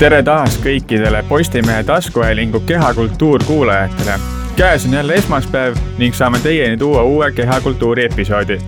[0.00, 4.14] tere taas kõikidele Postimehe taskuhäälingu Kehakultuur kuulajatele.
[4.56, 8.58] käes on jälle esmaspäev ning saame teieni tuua uue Kehakultuuri episoodi.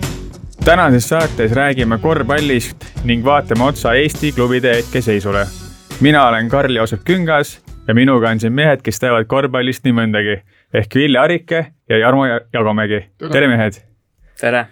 [0.65, 5.45] tänases saates räägime korvpallist ning vaatame otsa Eesti klubide hetkeseisule.
[6.01, 10.41] mina olen Karl-Joosep Küngas ja minuga on siin mehed, kes teevad korvpallist nii mõndagi
[10.73, 13.05] ehk Vilja Arike ja Jarmo Jagomägi.
[13.31, 13.73] tere, mehed!
[14.41, 14.65] tere!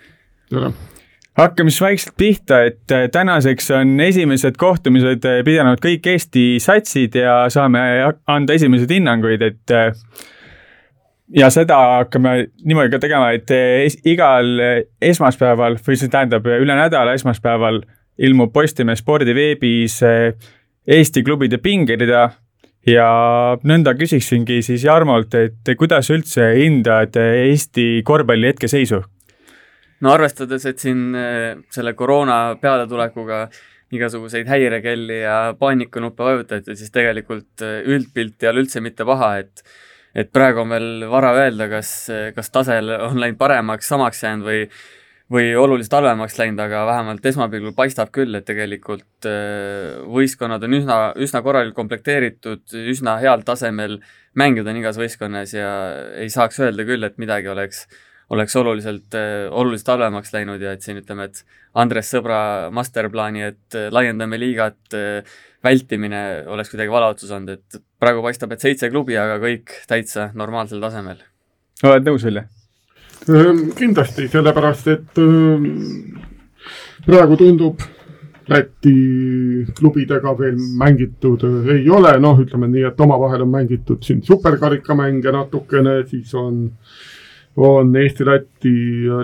[0.50, 0.91] tere!
[1.38, 7.16] Hakkame siis vaikselt pihta, et äh, tänaseks on esimesed kohtumised äh, pidanud kõik Eesti satsid
[7.16, 7.81] ja saame
[8.27, 9.91] anda esimesed hinnanguid, et äh,
[11.38, 12.35] ja seda hakkame
[12.66, 13.52] niimoodi ka tegema, et
[14.05, 14.52] igal
[15.02, 17.79] esmaspäeval või see tähendab üle nädala esmaspäeval
[18.21, 20.02] ilmub Postimehe spordiveebis
[20.91, 22.26] Eesti klubide pingerida
[22.90, 23.07] ja
[23.63, 28.99] nõnda küsiksingi siis Jarmolt, et kuidas üldse hindad Eesti korvpalli hetkeseisu?
[30.02, 33.46] No arvestades, et siin äh, selle koroona pealetulekuga
[33.91, 39.66] igasuguseid häirekelli ja paanikanuppe vajutati, siis tegelikult äh, üldpilt ei ole üldse mitte paha, et
[40.12, 44.66] et praegu on veel vara öelda, kas, kas tase on läinud paremaks, samaks jäänud või
[45.32, 50.98] või oluliselt halvemaks läinud, aga vähemalt esmapilgul paistab küll, et tegelikult äh, võistkonnad on üsna,
[51.15, 54.02] üsna korralikult komplekteeritud, üsna heal tasemel
[54.36, 55.70] mängijad on igas võistkonnas ja
[56.20, 60.76] ei saaks öelda küll, et midagi oleks äh, oleks oluliselt, äh, oluliselt halvemaks läinud ja
[60.76, 61.43] et siin ütleme, et
[61.82, 62.40] Andres Sõbra
[62.74, 66.22] masterplaani, et äh, laiendame liigat, äh, vältimine
[66.52, 70.81] oleks kuidagi vale otsus olnud, et praegu paistab, et seitse klubi, aga kõik täitsa normaalsel
[70.84, 71.22] tasemel.
[71.84, 72.47] oled nõus, Vilja?
[73.29, 75.66] Ehm, kindlasti, sellepärast et ehm,
[77.07, 77.90] praegu tundub
[78.52, 78.91] Läti
[79.78, 85.94] klubidega veel mängitud ei ole, noh, ütleme nii, et omavahel on mängitud siin superkarikamänge natukene,
[86.09, 87.10] siis on äh,
[87.56, 88.74] on Eesti-Läti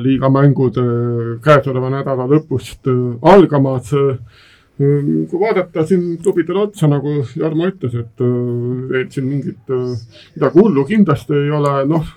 [0.03, 3.93] liiga mängud äh, käesoleva nädala lõpust äh, algamas.
[3.93, 4.17] Äh,
[4.77, 8.19] kui vaadata siin klubidele otsa, nagu Jarmo ütles, et,
[8.99, 9.71] et siin mingit
[10.35, 12.11] midagi hullu kindlasti ei ole, noh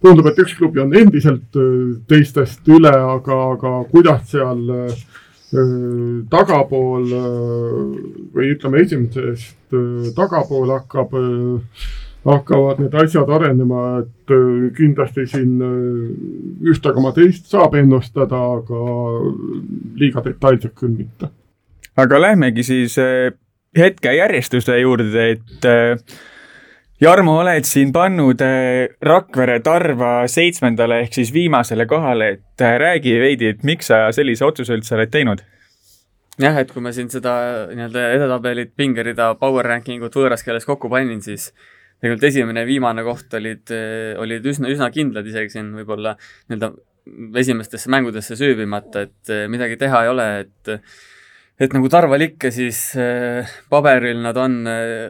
[0.00, 1.58] tundub, et üks klubi on endiselt
[2.08, 4.64] teistest üle, aga, aga kuidas seal
[6.32, 7.12] tagapool
[8.32, 9.76] või ütleme, esimesest
[10.16, 11.12] tagapool hakkab
[12.28, 18.80] hakkavad need asjad arenema, et äh, kindlasti siin äh, ühte koma teist saab ennustada, aga
[20.00, 21.30] liiga detailselt küll mitte.
[21.96, 23.30] aga lähmegi siis äh,
[23.76, 25.70] hetke järjestuse juurde, et
[26.98, 28.40] Jarmo, oled siin pannud
[29.06, 34.74] Rakvere Tarva seitsmendale ehk siis viimasele kohale, et räägi veidi, et miks sa sellise otsuse
[34.74, 35.44] üldse oled teinud?
[36.42, 37.34] jah, et kui ma siin seda
[37.70, 41.50] nii-öelda edetabelit, pingerida, power ranking ut võõras keeles kokku panin, siis
[41.98, 46.72] tegelikult esimene ja viimane koht olid, eh, olid üsna, üsna kindlad isegi siin võib-olla nii-öelda
[47.40, 50.74] esimestesse mängudesse süüvimata, et eh, midagi teha ei ole, et
[51.58, 54.60] et nagu Tarval ikka, siis äh, paberil nad on,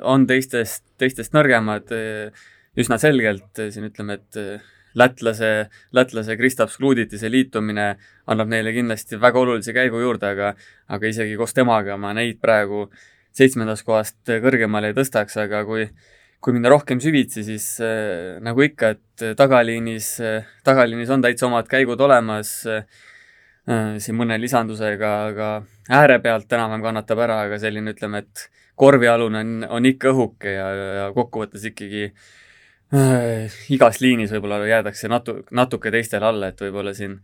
[0.08, 1.92] on teistest, teistest nõrgemad
[2.78, 4.38] üsna selgelt, siin ütleme, et
[4.96, 7.88] lätlase, lätlase Kristaps Kluditise liitumine
[8.26, 10.54] annab neile kindlasti väga olulise käigu juurde, aga
[10.96, 12.86] aga isegi koos temaga ma neid praegu
[13.36, 15.84] seitsmendast kohast kõrgemale ei tõstaks, aga kui
[16.42, 21.48] kui minna rohkem süvitsi, siis äh, nagu ikka, et äh, tagaliinis äh,, tagaliinis on täitsa
[21.48, 22.84] omad käigud olemas äh,,
[24.00, 25.48] siin mõne lisandusega, aga
[25.92, 28.46] ääre pealt enam-vähem kannatab ära, aga selline, ütleme, et
[28.78, 30.68] korvialune on, on ikka õhuke ja,
[31.00, 37.18] ja kokkuvõttes ikkagi äh, igas liinis võib-olla jäädakse natu-, natuke teistele alla, et võib-olla siin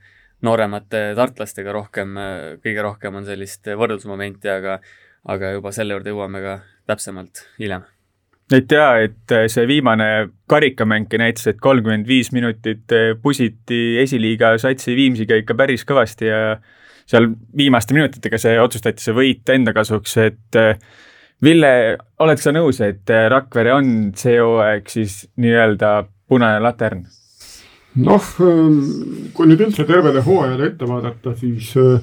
[0.44, 2.36] nooremate tartlastega rohkem, äh,
[2.66, 4.80] kõige rohkem on sellist võrdlusmomenti, aga
[5.24, 6.58] aga juba selle juurde jõuame ka
[6.90, 7.86] täpsemalt hiljem
[8.52, 10.08] et jaa, et äh, see viimane
[10.50, 16.42] karikamängki näitas, et kolmkümmend viis minutit äh, pusiti esiliiga satsi Viimsiga ikka päris kõvasti ja
[17.08, 20.78] seal viimaste minutitega see otsustati see võit enda kasuks, et äh,
[21.44, 21.68] Ville,
[22.24, 25.98] oled sa nõus, et Rakvere on see hooaeg siis nii-öelda
[26.30, 27.02] punane latern?
[27.94, 28.78] noh, ähm,
[29.34, 32.00] kui nüüd üldse tervele hooajale ette vaadata, siis äh,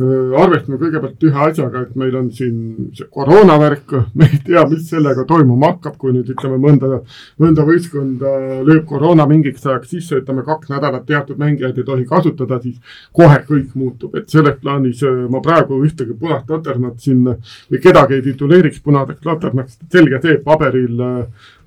[0.00, 5.24] arvestame kõigepealt ühe asjaga, et meil on siin see koroonavärk, me ei tea, mis sellega
[5.28, 7.00] toimuma hakkab, kui nüüd ütleme mõnda,
[7.42, 8.32] mõnda võistkonda
[8.66, 12.80] lööb koroona mingiks ajaks sisse, ütleme kaks nädalat teatud mängijaid ei tohi kasutada, siis
[13.16, 18.18] kohe kõik muutub, et selles plaanis äh, ma praegu ühtegi punast laternat siin või kedagi
[18.18, 21.04] ei tituleeriks punaseks laternaks, selge see, paberil,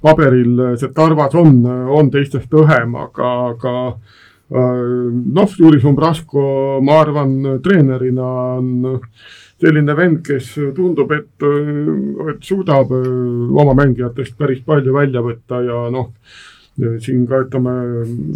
[0.03, 4.22] paberil see Tarvas on, on teistest õhem, aga, aga Äh,
[4.53, 8.29] noh, Juri Sumbrasko, ma arvan, treenerina
[8.59, 8.99] on
[9.63, 11.45] selline vend, kes tundub, et,
[12.29, 13.05] et suudab äh,
[13.63, 16.11] oma mängijatest päris palju välja võtta ja noh,
[16.73, 17.73] siin ka ütleme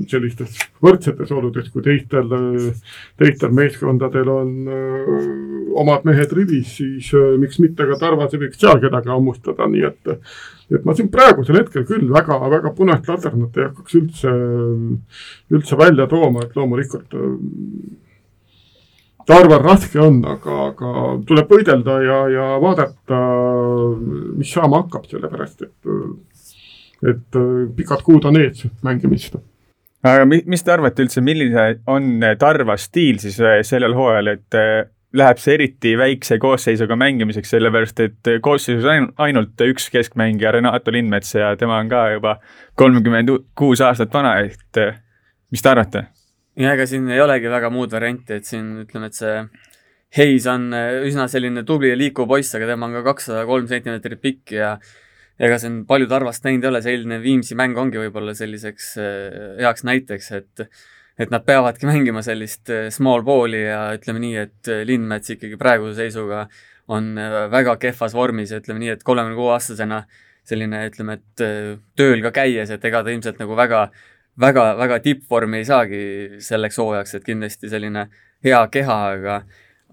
[0.10, 2.30] sellistes võrdsetes oludes, kui teistel,
[3.18, 5.16] teistel meeskondadel on öö,
[5.81, 9.88] omad mehed rivis, siis öö, miks mitte ka Tarvas ei võiks seal kedagi hammustada, nii
[9.90, 10.13] et
[10.74, 14.34] et ma siin praegusel hetkel küll väga, väga punast laternat ei hakkaks üldse,
[15.54, 17.18] üldse välja tooma, et loomulikult
[19.28, 20.92] Tarval raske on, aga, aga
[21.28, 23.18] tuleb võidelda ja, ja vaadata,
[24.40, 25.90] mis saama hakkab, sellepärast et
[27.06, 29.38] et äh, pikad kuud on ees mängimist.
[30.08, 34.88] aga mis te arvate üldse, milline on Tarva stiil siis äh, sellel hooajal, et äh,
[35.18, 41.34] läheb see eriti väikse koosseisuga mängimiseks, sellepärast et koosseisus on ainult üks keskmängija, Renato Lindmets
[41.36, 42.38] ja tema on ka juba
[42.80, 44.81] kolmkümmend kuus aastat vana, et
[45.52, 46.06] mis te arvate?
[46.58, 49.42] ja ega siin ei olegi väga muud varianti, et siin ütleme, et see
[50.18, 50.69] Hayes on
[51.06, 54.78] üsna selline tubli ja liikuv poiss, aga tema on ka kakssada kolm sentimeetrit pikk ja
[55.38, 59.58] ega siin palju Tarvast näinud ei ole, see eilne Viimsi mäng ongi võib-olla selliseks äh,
[59.62, 60.63] heaks näiteks, et
[61.18, 65.60] et nad peavadki mängima sellist äh, small ball'i ja ütleme nii, et äh, Lindmets ikkagi
[65.60, 66.48] praeguse seisuga
[66.88, 67.18] on
[67.52, 70.06] väga kehvas vormis ja ütleme nii, et kolmekümne kuue aastasena
[70.48, 71.42] selline, ütleme, et
[72.00, 73.81] tööl ka käies, et ega ta ilmselt nagu väga,
[74.40, 76.00] väga, väga tippvormi ei saagi
[76.40, 78.06] selleks hooajaks, et kindlasti selline
[78.48, 79.42] hea keha, aga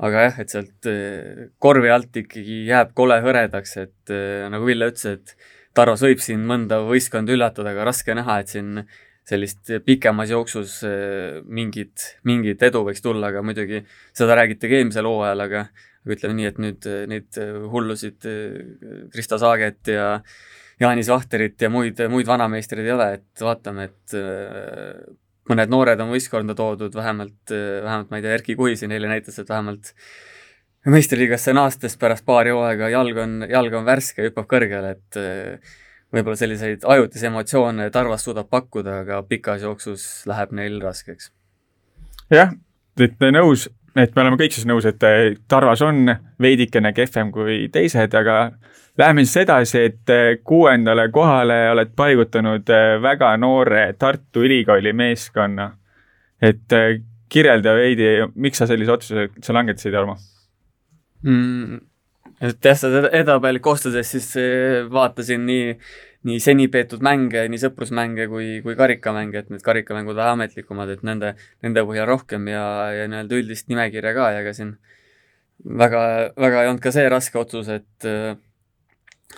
[0.02, 4.90] aga jah, et sealt äh, korvi alt ikkagi jääb kole hõredaks, et äh, nagu Ville
[4.90, 5.36] ütles, et
[5.74, 8.84] Tarvas võib siin mõnda võistkonda üllatada, aga raske näha, et siin
[9.24, 13.82] sellist pikemas jooksus äh, mingit, mingit edu võiks tulla, aga muidugi
[14.12, 15.64] seda räägiti ka eelmisel hooajal, aga
[16.04, 17.38] aga ütleme nii, et nüüd neid
[17.72, 18.26] hullusid
[19.12, 20.08] Krista Saaget ja
[20.80, 24.16] Jaanis Vahterit ja muid, muid vanameistreid ei ole, et vaatame, et
[25.48, 29.38] mõned noored on võistkonda toodud, vähemalt, vähemalt ma ei tea, Erki Kuhi siin eile näitas,
[29.40, 29.94] et vähemalt
[30.92, 35.20] meistriliigasse naastes pärast paari hooaega jalg on, jalg on värske, hüppab kõrgele, et
[36.14, 41.32] võib-olla selliseid ajutisi emotsioone Tarvas suudab pakkuda, aga pikas jooksus läheb neil raskeks.
[42.30, 42.54] jah,
[43.00, 45.02] et nõus, et me oleme kõik siis nõus, et
[45.48, 48.38] Tarvas on veidikene kehvem kui teised, aga
[48.98, 55.72] Läheme siis edasi, et äh, kuuendale kohale oled paigutanud äh, väga noore Tartu Ülikooli meeskonna.
[56.42, 56.72] et
[57.28, 60.16] kirjelda veidi, miks sa sellise otsuse sa langetasid, Armo
[61.22, 61.78] mm,?
[62.52, 64.30] Seda edetabeli koostades siis
[64.92, 65.74] vaatasin nii,
[66.28, 71.04] nii seni peetud mänge, nii sõprusmänge kui, kui karikamänge, et need karikamängud vähe ametlikumad, et
[71.06, 72.64] nende, nende põhjal rohkem ja,
[72.96, 74.74] ja nii-öelda üldist nimekirja ka ja ega siin
[75.64, 76.02] väga,
[76.40, 78.10] väga ei olnud ka see raske otsus, et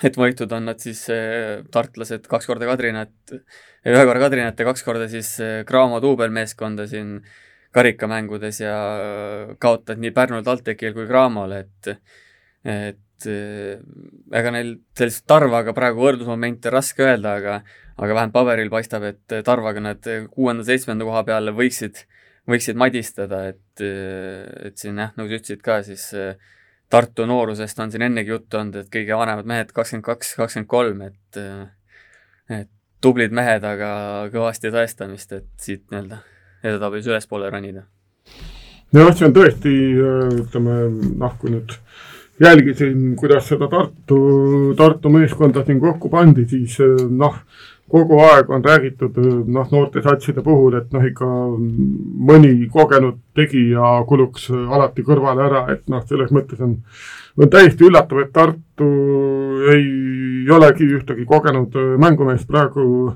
[0.05, 4.85] et võitud on nad siis eh, tartlased kaks korda Kadrinat, ühe korra Kadrinat ja kaks
[4.85, 7.19] korda siis eh, Graamo duubelmeeskonda siin
[7.77, 11.93] karikamängudes ja eh, kaotad nii Pärnul TalTechil kui Graamole, et
[12.67, 17.55] et ega neil sellist Tarvaga praegu võrdlusmomente raske öelda, aga
[17.97, 22.03] aga vähemalt paberil paistab, et Tarvaga nad kuuenda-seitsmenda koha peale võiksid,
[22.51, 26.35] võiksid madistada, et, et siin jah, nagu sa ütlesid ka, siis äh,
[26.91, 31.03] Tartu noorusest on siin ennegi juttu olnud, et kõige vanemad mehed kakskümmend kaks, kakskümmend kolm,
[31.09, 31.41] et
[32.61, 32.71] et
[33.03, 33.89] tublid mehed, aga
[34.31, 36.21] kõvasti tõestamist, et siit nii-öelda
[36.63, 37.83] edetabelis ülespoole ronida.
[38.95, 39.73] jah, see on tõesti,
[40.45, 40.77] ütleme
[41.19, 41.75] noh, kui nüüd
[42.41, 44.19] jälgisin, kuidas seda Tartu,
[44.77, 46.79] Tartu meeskonda siin kokku pandi, siis
[47.11, 47.39] noh,
[47.89, 51.29] kogu aeg on räägitud noh, noorte satside puhul, et noh, ikka
[52.31, 56.77] mõni kogenud tegija kuluks alati kõrvale ära, et noh, selles mõttes on,
[57.39, 58.91] on täiesti üllatav, et Tartu
[59.73, 63.15] ei olegi ühtegi kogenud mängumeest praegu,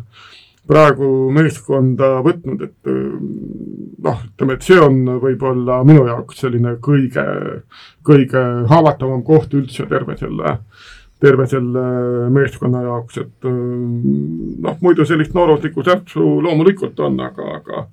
[0.70, 7.26] praegu meeskonda võtnud, et noh, ütleme, et see on võib-olla minu jaoks selline kõige,
[8.06, 10.56] kõige haavatavam koht üldse terve selle
[11.20, 11.82] terve selle
[12.32, 13.58] meeskonna jaoks, et äh,
[14.64, 17.84] noh, muidu sellist nooruslikku särtsu loomulikult on, aga, aga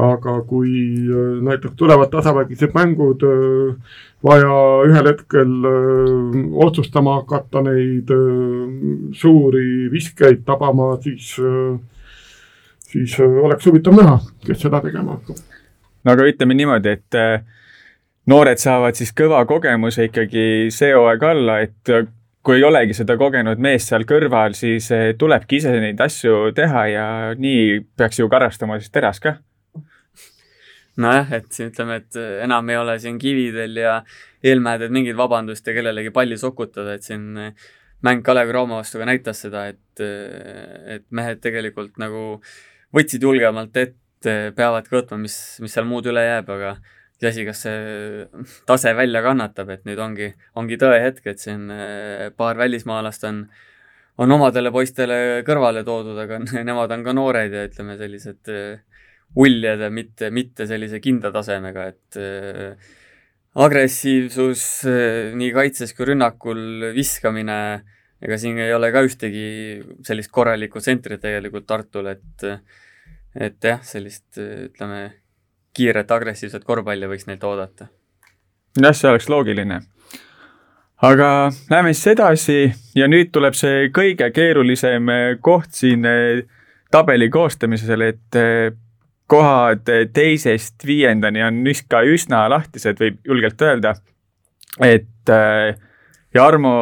[0.00, 0.70] aga kui
[1.08, 5.54] äh, näiteks tulevad tasavägised mängud, äh, vaja ühel hetkel
[6.66, 8.12] otsustama hakata neid
[9.16, 11.32] suuri viskeid tabama, siis,
[12.90, 15.42] siis oleks huvitav näha, kes seda tegema hakkab.
[16.04, 17.18] no aga ütleme niimoodi, et
[18.30, 20.44] noored saavad siis kõva kogemuse ikkagi
[20.74, 21.92] see hooaeg alla, et
[22.42, 24.88] kui ei olegi seda kogenud meest seal kõrval, siis
[25.20, 27.06] tulebki ise neid asju teha ja
[27.36, 29.36] nii peaks ju karastama siis teras ka.
[31.00, 34.00] nojah, et ütleme, et enam ei ole siin Kividel ja
[34.44, 37.36] Eelmäedel mingit vabandust ja kellelegi palli sokutada, et siin
[38.02, 42.40] mäng Kalevi Rooma vastu ka näitas seda, et, et mehed tegelikult nagu
[42.96, 46.74] võtsid julgemalt ette, peavadki võtma, mis, mis seal muud üle jääb, aga
[47.20, 50.30] iseasi, kas see tase välja kannatab, et nüüd ongi,
[50.60, 53.42] ongi tõehetk, et siin äh, paar välismaalast on,
[54.20, 58.54] on omadele poistele kõrvale toodud, aga nemad on ka noored ja ütleme, sellised
[59.40, 62.18] uljad ja mitte, mitte sellise kindla tasemega, et
[63.60, 64.64] agressiivsus
[65.38, 67.60] nii kaitses kui rünnakul, viskamine,
[68.22, 69.46] ega siin ei ole ka ühtegi
[70.06, 72.46] sellist korralikku tsentrit tegelikult Tartul, et
[73.38, 75.04] et jah, sellist ütleme,
[75.76, 77.88] kiiret agressiivset korvpalli võiks neilt oodata.
[78.80, 79.80] jah, see oleks loogiline.
[81.02, 81.28] aga
[81.70, 82.60] lähme siis edasi
[82.94, 85.06] ja nüüd tuleb see kõige keerulisem
[85.40, 86.42] koht siin eh,
[86.90, 88.72] tabeli koostamisel, et eh,
[89.30, 93.94] kohad teisest viiendani on ka üsna lahtised, võib julgelt öelda.
[94.80, 95.76] et eh,
[96.34, 96.74] ja Armo,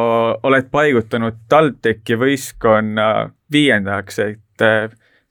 [0.43, 3.09] oled paigutanud TalTechi võistkonna
[3.51, 4.65] viiendaks, et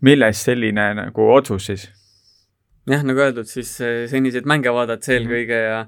[0.03, 1.89] milles selline nagu otsus siis?
[2.89, 5.17] jah, nagu öeldud, siis eh, seniseid mänge vaadates mhm.
[5.19, 5.81] eelkõige ja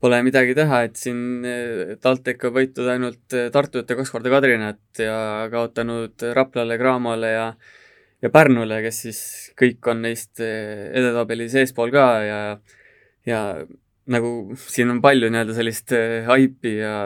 [0.00, 5.02] pole midagi teha, et siin eh, TalTech on võitnud ainult Tartut ja kaks korda Kadrinat
[5.02, 5.18] ja
[5.52, 7.50] kaotanud Raplale, Cramole ja
[8.24, 9.18] ja Pärnule, kes siis
[9.60, 12.38] kõik on neist edetabelis eespool ka ja
[13.28, 13.40] ja
[14.12, 15.94] nagu siin on palju nii-öelda sellist
[16.28, 16.96] haipi ja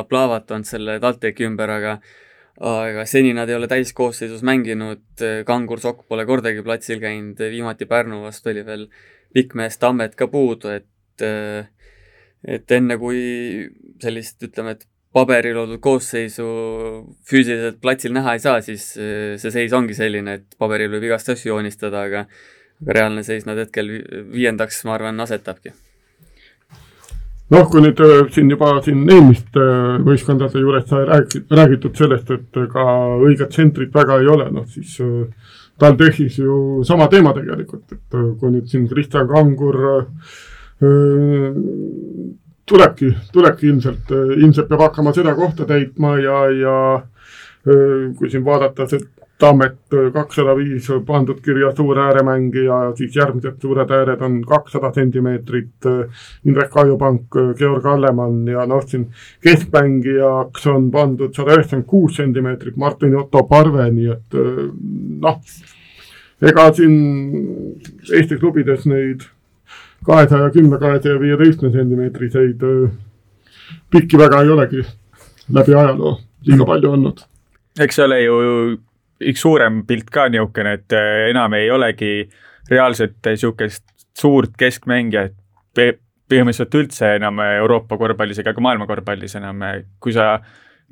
[0.00, 1.94] aplaavat olnud selle TalTechi ümber, aga
[2.68, 8.24] aga seni nad ei ole täiskoosseisus mänginud, Kangur Sokk pole kordagi platsil käinud, viimati Pärnu
[8.24, 8.86] vastu oli veel
[9.34, 11.26] pikkmees Tammet ka puudu, et
[12.48, 13.20] et enne, kui
[14.02, 16.46] sellist, ütleme, et paberil loodud koosseisu
[17.26, 21.54] füüsiliselt platsil näha ei saa, siis see seis ongi selline, et paberil võib igast asju
[21.54, 23.90] joonistada, aga aga reaalne seis nad hetkel
[24.32, 25.74] viiendaks, ma arvan, asetabki
[27.54, 32.30] noh, kui nüüd äh, siin juba siin eelmiste äh, võistkondade juures sai räägi-, räägitud sellest,
[32.34, 32.84] et ka
[33.24, 38.50] õiget tsentrit väga ei ole, noh siis äh, TalTechis ju sama teema tegelikult, et kui
[38.50, 39.76] nüüd siin Kristjan Kangur
[42.68, 46.74] tulebki, tulebki ilmselt, ilmselt peab hakkama seda kohta täitma ja, ja
[48.18, 48.88] kui siin vaadata
[49.38, 55.86] Tammet kakssada viis pandud kirja suur ääremängija, siis järgmised suured ääred on kakssada sentimeetrit.
[56.44, 59.06] Indrek Kajupank, Georg Allemann ja noh, siin
[59.46, 64.38] keskmängijaks on pandud sada üheksakümmend kuus sentimeetrit Martin Otto Parve, nii et
[65.22, 65.38] noh,
[66.42, 66.98] ega siin
[68.10, 69.22] Eesti klubides neid
[70.06, 72.66] kahesaja kümne, kahesaja viieteistkümne sentimeetriseid
[73.90, 74.82] pikki väga ei olegi
[75.54, 77.24] läbi ajaloo liiga palju olnud.
[77.80, 78.36] eks see ole ju
[79.20, 82.28] üks suurem pilt ka niisugune, et äh, enam ei olegi
[82.70, 83.84] reaalselt niisugust
[84.18, 85.36] suurt keskmängijat
[86.28, 89.62] põhimõtteliselt üldse enam Euroopa korvpallis ega ka maailma korvpallis enam,
[90.02, 90.36] kui sa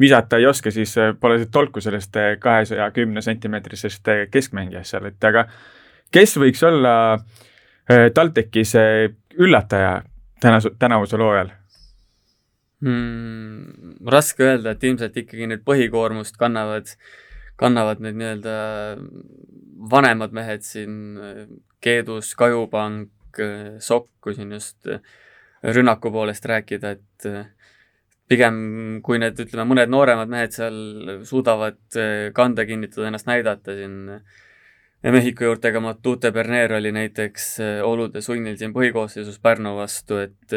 [0.01, 5.47] visata ei oska, siis pole tolku sellest kahesaja kümne sentimeetrisest keskmängijast seal, et aga
[6.15, 6.95] kes võiks olla
[7.87, 8.75] TalTechis
[9.43, 9.99] üllataja
[10.41, 11.53] tänasu, tänavusel hooajal
[12.85, 13.97] hmm,?
[14.07, 16.93] raske öelda, et ilmselt ikkagi nüüd põhikoormust kannavad
[17.61, 18.57] kannavad need nii-öelda
[19.91, 20.97] vanemad mehed siin,
[21.81, 23.41] Keedus, Kajupank,
[23.85, 24.89] Sokk, kui siin just
[25.77, 27.29] rünnaku poolest rääkida, et
[28.27, 28.57] pigem
[29.07, 30.77] kui need, ütleme, mõned nooremad mehed seal
[31.29, 31.79] suudavad
[32.37, 34.03] kanda kinnitada, ennast näidata siin
[35.07, 40.57] Mehhiko juurtega Matute Berner oli näiteks olude sunnil siin põhikoosseisus Pärnu vastu, et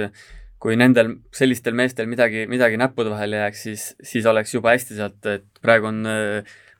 [0.59, 5.19] kui nendel sellistel meestel midagi, midagi näppude vahele jääks, siis, siis oleks juba hästi sealt,
[5.29, 6.01] et praegu on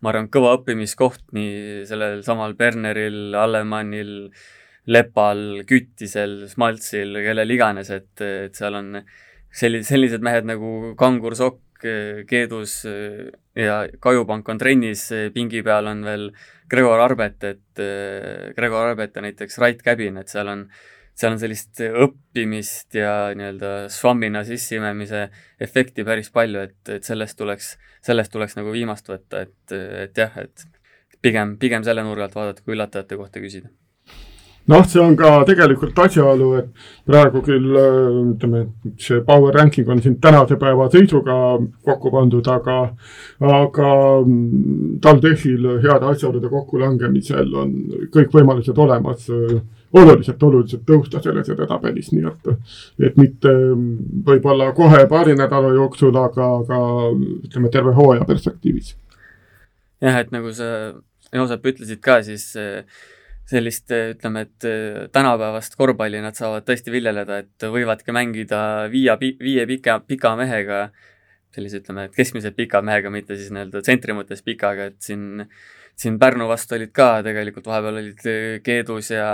[0.04, 4.14] ma arvan, kõva õppimiskoht nii sellel samal Berneril, Allemannil,
[4.90, 8.94] Lepal, Küttisel, Smaltsil, kellel iganes, et, et seal on
[9.52, 11.66] selli-, sellised mehed nagu Kangur Sokk,
[12.28, 12.82] Keedus
[13.56, 16.26] ja Kajupank on trennis, pingi peal on veel
[16.70, 17.84] Gregor Arbet, et
[18.58, 23.14] Gregor Arbet ja näiteks Rait Käbin, et seal on äh, seal on sellist õppimist ja
[23.36, 25.26] nii-öelda svammina sisseimemise
[25.62, 27.74] efekti päris palju, et, et sellest tuleks,
[28.06, 30.66] sellest tuleks nagu viimast võtta, et, et jah, et
[31.22, 33.72] pigem, pigem selle nurga alt vaadata, kui üllatajate kohta küsida.
[34.70, 38.62] Noh, see on ka tegelikult asjaolu, et praegu küll ütleme,
[39.02, 41.38] see power ranking on siin tänase päeva seisuga
[41.88, 42.76] kokku pandud, aga,
[43.50, 43.90] aga
[45.02, 47.74] TalTechil heade asjaolude kokkulangemisel on
[48.14, 49.26] kõik võimalused olemas
[49.94, 52.50] oluliselt, oluliselt tõusta selles edetabelis, nii et,
[53.10, 53.54] et mitte
[54.28, 56.82] võib-olla kohe paari nädala jooksul, aga, aga
[57.48, 58.96] ütleme, terve hooaja perspektiivis.
[60.06, 60.70] jah, et nagu sa,
[61.30, 62.48] Joosep, ütlesid ka, siis
[63.50, 70.00] sellist, ütleme, et tänapäevast korvpalli nad saavad tõesti viljeleda, et võivadki mängida viie, viie pika,
[70.06, 70.88] pika mehega,
[71.54, 75.46] sellise, ütleme, et keskmiselt pika mehega, mitte siis nii-öelda tsentri mõttes pikaga, et siin
[76.00, 78.28] siin Pärnu vastu olid ka tegelikult vahepeal olid
[78.64, 79.30] Keedus ja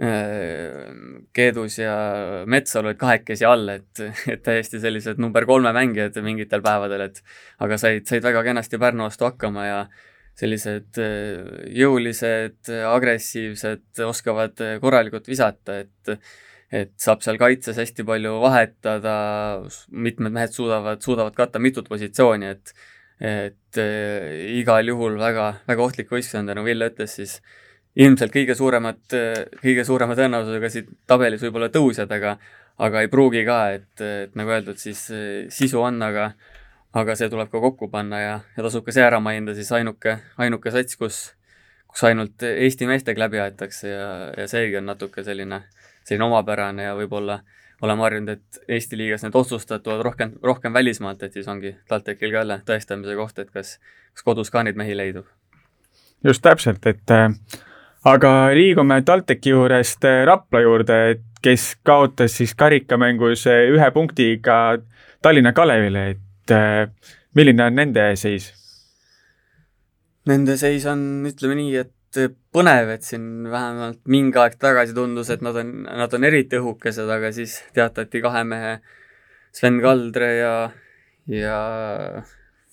[0.00, 1.94] Keedus ja
[2.48, 4.00] Metsalu olid kahekesi all, et,
[4.32, 7.20] et täiesti sellised number kolme mängijad mingitel päevadel, et
[7.60, 9.82] aga said, said väga kenasti Pärnu vastu hakkama ja
[10.40, 10.96] sellised
[11.76, 16.16] jõulised, agressiivsed, oskavad korralikult visata, et
[16.70, 19.14] et saab seal kaitses hästi palju vahetada,
[19.90, 22.74] mitmed mehed suudavad, suudavad katta mitut positsiooni, et
[23.20, 27.34] et äh, igal juhul väga, väga ohtlik võistkond ja nagu Ville ütles, siis
[27.96, 29.02] ilmselt kõige suuremad,
[29.60, 32.36] kõige suurema tõenäosusega siit tabelis võib-olla tõusjad, aga
[32.80, 35.02] aga ei pruugi ka, et, et nagu öeldud, siis
[35.52, 36.30] sisu on, aga
[36.96, 40.16] aga see tuleb ka kokku panna ja, ja tasub ka see ära mainida, siis ainuke,
[40.38, 41.20] ainuke sats, kus
[41.90, 45.64] kus ainult Eesti meestega läbi aetakse ja, ja seegi on natuke selline
[46.04, 47.40] selline omapärane ja võib-olla
[47.80, 52.32] oleme harjunud, et Eesti liigas need otsustajad tulevad rohkem, rohkem välismaalt, et siis ongi TalTechil
[52.32, 53.78] ka jälle tõestamise koht, et kas,
[54.14, 55.26] kas kodus ka neid mehi leidub.
[56.24, 57.30] just täpselt, et äh,
[58.08, 64.78] aga liigume TalTechi juurest äh, Rapla juurde, kes kaotas siis karikamängus äh, ühe punktiga
[65.22, 66.88] Tallinna Kalevile, et äh,
[67.36, 68.50] milline on nende seis?
[70.28, 72.20] Nende seis on, ütleme nii, et
[72.52, 77.08] põnev, et siin vähemalt mingi aeg tagasi tundus, et nad on, nad on eriti õhukesed,
[77.08, 78.78] aga siis teatati kahe mehe,
[79.54, 80.54] Sven Kaldre ja,
[81.30, 81.60] ja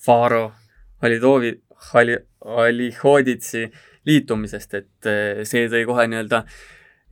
[0.06, 0.52] Faro
[1.02, 1.52] Halidovi,
[1.92, 3.68] Hali, Alihoditsi
[4.08, 6.44] liitumisest, et eh, see tõi kohe nii-öelda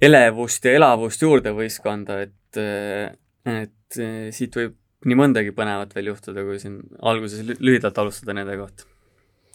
[0.05, 3.11] elevust ja elavust juurde võistkonda, et, eh,
[3.51, 4.75] et eh, siit võib
[5.05, 8.87] nii mõndagi põnevat veel juhtuda, kui siin alguses lühidalt alustada nende kohta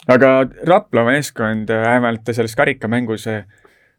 [0.09, 0.29] aga
[0.65, 3.27] Rapla meeskond äh, vähemalt selles karikamängus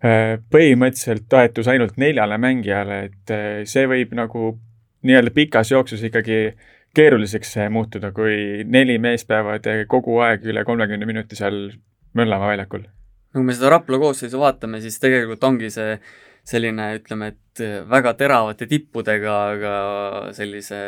[0.03, 3.33] põhimõtteliselt toetus ainult neljale mängijale, et
[3.71, 4.49] see võib nagu
[5.07, 6.41] nii-öelda pikas jooksus ikkagi
[6.91, 11.69] keeruliseks muutuda, kui neli meest peavad kogu aeg üle kolmekümne minuti seal
[12.19, 12.83] möllama väljakul.
[13.33, 15.97] Kui me seda Rapla koosseisu vaatame, siis tegelikult ongi see
[16.49, 19.75] selline, ütleme, et väga teravate tippudega, aga
[20.37, 20.79] sellise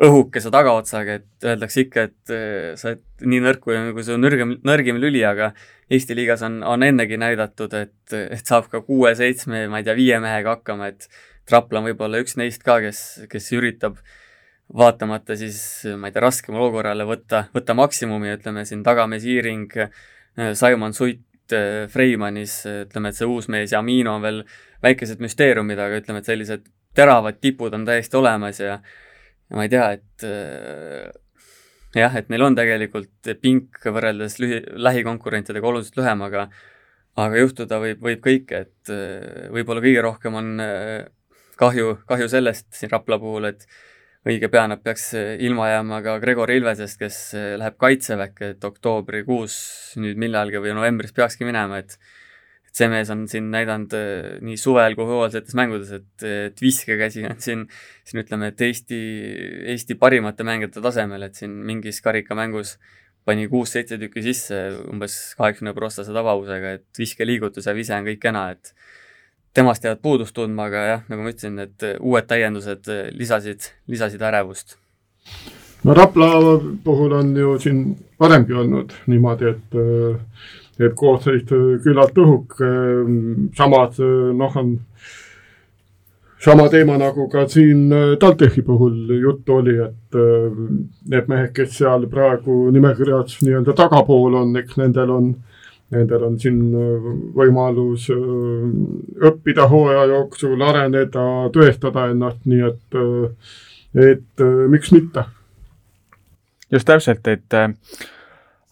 [0.00, 4.56] õhukese tagaotsaga, et öeldakse ikka, et äh, sa oled nii nõrk kui nagu see nõrgem,
[4.64, 5.52] nõrgim lüli, aga
[5.92, 10.16] Eesti liigas on, on ennegi näidatud, et, et saab ka kuue-seitsme, ma ei tea, viie
[10.22, 11.08] mehega hakkama, et
[11.52, 13.98] Rapla on võib-olla üks neist ka, kes, kes üritab
[14.72, 15.58] vaatamata siis,
[16.00, 21.20] ma ei tea, raskemale olukorrale võtta, võtta maksimumi, ütleme siin Tagamees Iiring, äh, Simon Suit,
[21.56, 24.42] äh, Freimanis, ütleme, et see uus mees Jamino on veel
[24.84, 29.72] väikesed müsteeriumid, aga ütleme, et sellised teravad tipud on täiesti olemas ja ja ma ei
[29.72, 31.08] tea, et äh,
[31.98, 36.48] jah, et neil on tegelikult pink võrreldes lühi, lähikonkurentidega oluliselt lühem, aga
[37.20, 40.54] aga juhtuda võib, võib kõike, et äh, võib-olla kõige rohkem on
[41.60, 43.66] kahju, kahju sellest siin Rapla puhul, et
[44.28, 47.20] õige pea nad peaks ilma jääma ka Gregor Ilvesest, kes
[47.58, 49.54] läheb Kaitseväkke, et oktoobrikuus
[50.02, 51.98] nüüd millalgi või novembris peakski minema, et
[52.72, 57.26] et see mees on siin näidanud äh, nii suvel kui hooajalsetes mängudes, et, et viskekäsi
[57.28, 57.66] on siin,
[58.08, 59.00] siin ütleme, et Eesti,
[59.74, 62.78] Eesti parimate mängijate tasemel, et siin mingis karikamängus
[63.28, 68.48] pani kuus-seitse tükki sisse umbes kaheksakümne prostase tabavusega, et viskeliigutus ja vise on kõik kena,
[68.56, 68.72] et
[69.54, 72.88] temast jäävad puudust tundma, aga jah, nagu ma ütlesin, et uued täiendused
[73.18, 74.76] lisasid, lisasid ärevust.
[75.84, 76.30] no Rapla
[76.84, 77.84] puhul on ju siin
[78.20, 79.80] varemgi olnud niimoodi, et
[80.82, 81.44] et koosseis
[81.84, 82.56] küllalt õhuk,
[83.56, 84.76] samas noh, on
[86.44, 90.56] sama teema nagu ka siin äh, TalTechi puhul juttu oli, et äh,
[91.10, 95.28] need mehed, kes seal praegu nimekirjas nii-öelda tagapool on, eks nendel on,
[95.92, 102.98] nendel on siin äh, võimalus õppida hooaja jooksul, areneda, tõestada ennast, nii et,
[104.08, 105.26] et miks mitte.
[106.72, 107.60] just täpselt, et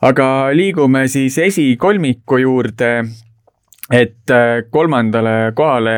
[0.00, 2.92] aga liigume siis esikolmiku juurde,
[3.90, 5.96] et äh, kolmandale kohale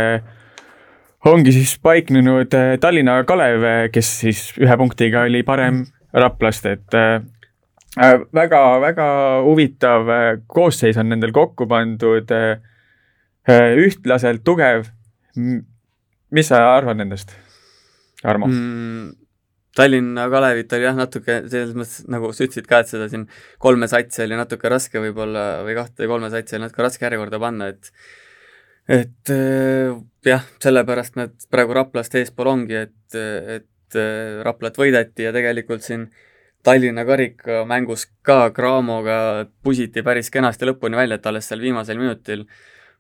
[1.28, 6.98] ongi siis paiknenud äh, Tallinna Kalev, kes siis ühe punktiga oli parem Raplast, et
[7.96, 10.12] väga-väga äh, huvitav
[10.46, 12.30] koosseis on nendel kokku pandud,
[13.48, 14.86] ühtlaselt tugev.
[16.32, 17.34] mis sa arvad nendest,
[18.22, 19.10] Armo mm,?
[19.76, 23.24] Tallinna Kalevit oli jah, natuke selles mõttes, nagu sa ütlesid ka, et seda siin
[23.62, 27.70] kolme satsi oli natuke raske võib-olla või kahte kolme satsi oli natuke raske järjekorda panna,
[27.72, 27.88] et
[28.90, 29.94] et äh,
[30.26, 36.10] jah, sellepärast nad praegu Raplast eespool ongi, et, et äh, Raplat võideti ja tegelikult siin
[36.62, 42.44] Tallinna karikamängus ka Craamoga pusiti päris kenasti lõpuni välja, et alles seal viimasel minutil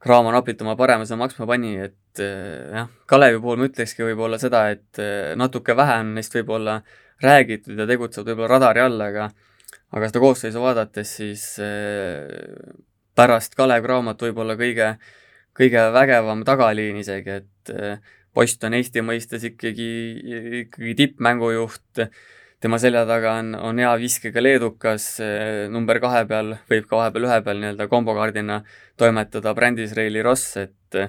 [0.02, 4.64] Cramo napilt oma paremuse maksma pani, et eh, jah, Kalevi puhul ma ütlekski võib-olla seda,
[4.74, 6.80] et eh, natuke vähe on neist võib-olla
[7.22, 9.28] räägitud ja tegutsevad võib-olla radari all, aga
[9.92, 11.44] aga seda koosseisu vaadates, siis
[13.14, 14.88] pärast Kalev Cramot võib-olla kõige,
[15.54, 17.72] kõige vägevam tagaliin isegi, et
[18.32, 19.88] Post on Eesti mõistes ikkagi,
[20.62, 22.00] ikkagi tippmängujuht,
[22.62, 25.06] tema selja taga on, on hea viskega leedukas,
[25.72, 28.60] number kahe peal võib ka vahepeal ühe peal nii-öelda kombokaardina
[29.00, 31.00] toimetada Brandis Reili Ross, et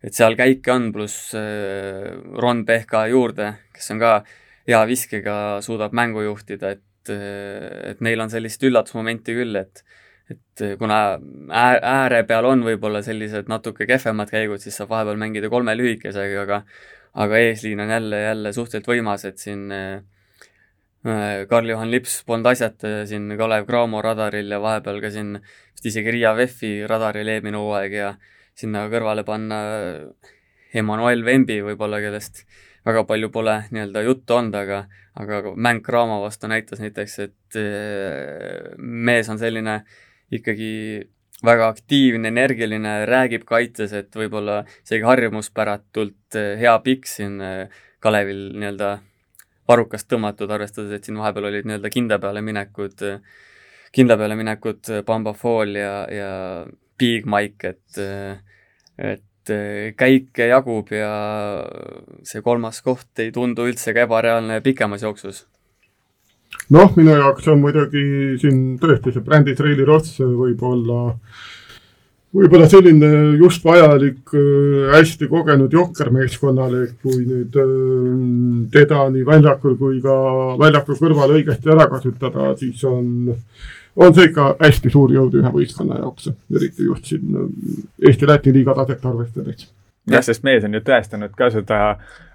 [0.00, 1.34] et seal käike on, pluss
[2.40, 4.12] Ron Pehka juurde, kes on ka
[4.68, 5.34] hea viskega,
[5.64, 9.84] suudab mängu juhtida, et, et neil on sellist üllatusmomenti küll, et
[10.30, 11.18] et kuna
[11.50, 16.60] ääre peal on võib-olla sellised natuke kehvemad käigud, siis saab vahepeal mängida kolme lühikesega, aga
[17.24, 20.04] aga eesliin on jälle, jälle suhteliselt võimas, et siin äh,
[21.00, 26.34] Karl-Juhan Lips polnud asjata siin Kalev Cramo radaril ja vahepeal ka siin vist isegi Riia
[26.36, 28.10] VEF-i radaril eelmine hooaeg ja
[28.52, 29.60] sinna kõrvale panna
[30.76, 32.44] Emmanuel Vembi võib-olla, kellest
[32.86, 34.84] väga palju pole nii-öelda juttu olnud, aga
[35.20, 39.98] aga mäng Cramo vastu näitas näiteks, et äh, mees on selline äh,
[40.30, 41.02] ikkagi
[41.44, 47.38] väga aktiivne, energiline, räägib kaitses, et võib-olla isegi harjumuspäratult hea pikk siin
[48.00, 48.90] Kalevil nii-öelda
[49.70, 53.06] varrukast tõmmatud, arvestades, et siin vahepeal olid nii-öelda kindla peale minekud,
[53.94, 56.30] kindla peale minekud Bamba Fall ja, ja
[57.00, 58.02] Big Mike, et
[59.00, 59.52] et
[59.96, 61.12] käike jagub ja
[62.28, 65.46] see kolmas koht ei tundu üldse ka ebareaalne pikemas jooksus.
[66.74, 68.02] Noh, minu jaoks on muidugi
[68.42, 71.14] siin tõesti see brändi Traili Ross võib-olla,
[72.36, 77.74] võib-olla selline just vajalik äh, hästi kogenud jokkermeeskonnale, kui nüüd äh,
[78.74, 80.14] teda nii väljakul kui ka
[80.60, 83.34] väljaku kõrval õigesti ära kasutada, siis on,
[83.96, 87.52] on see ikka hästi suur jõud ühe võistkonna jaoks, eriti just siin äh,
[88.10, 89.68] Eesti-Läti liiga taset arvestades
[90.10, 91.80] jah, sest mees on ju tõestanud ka seda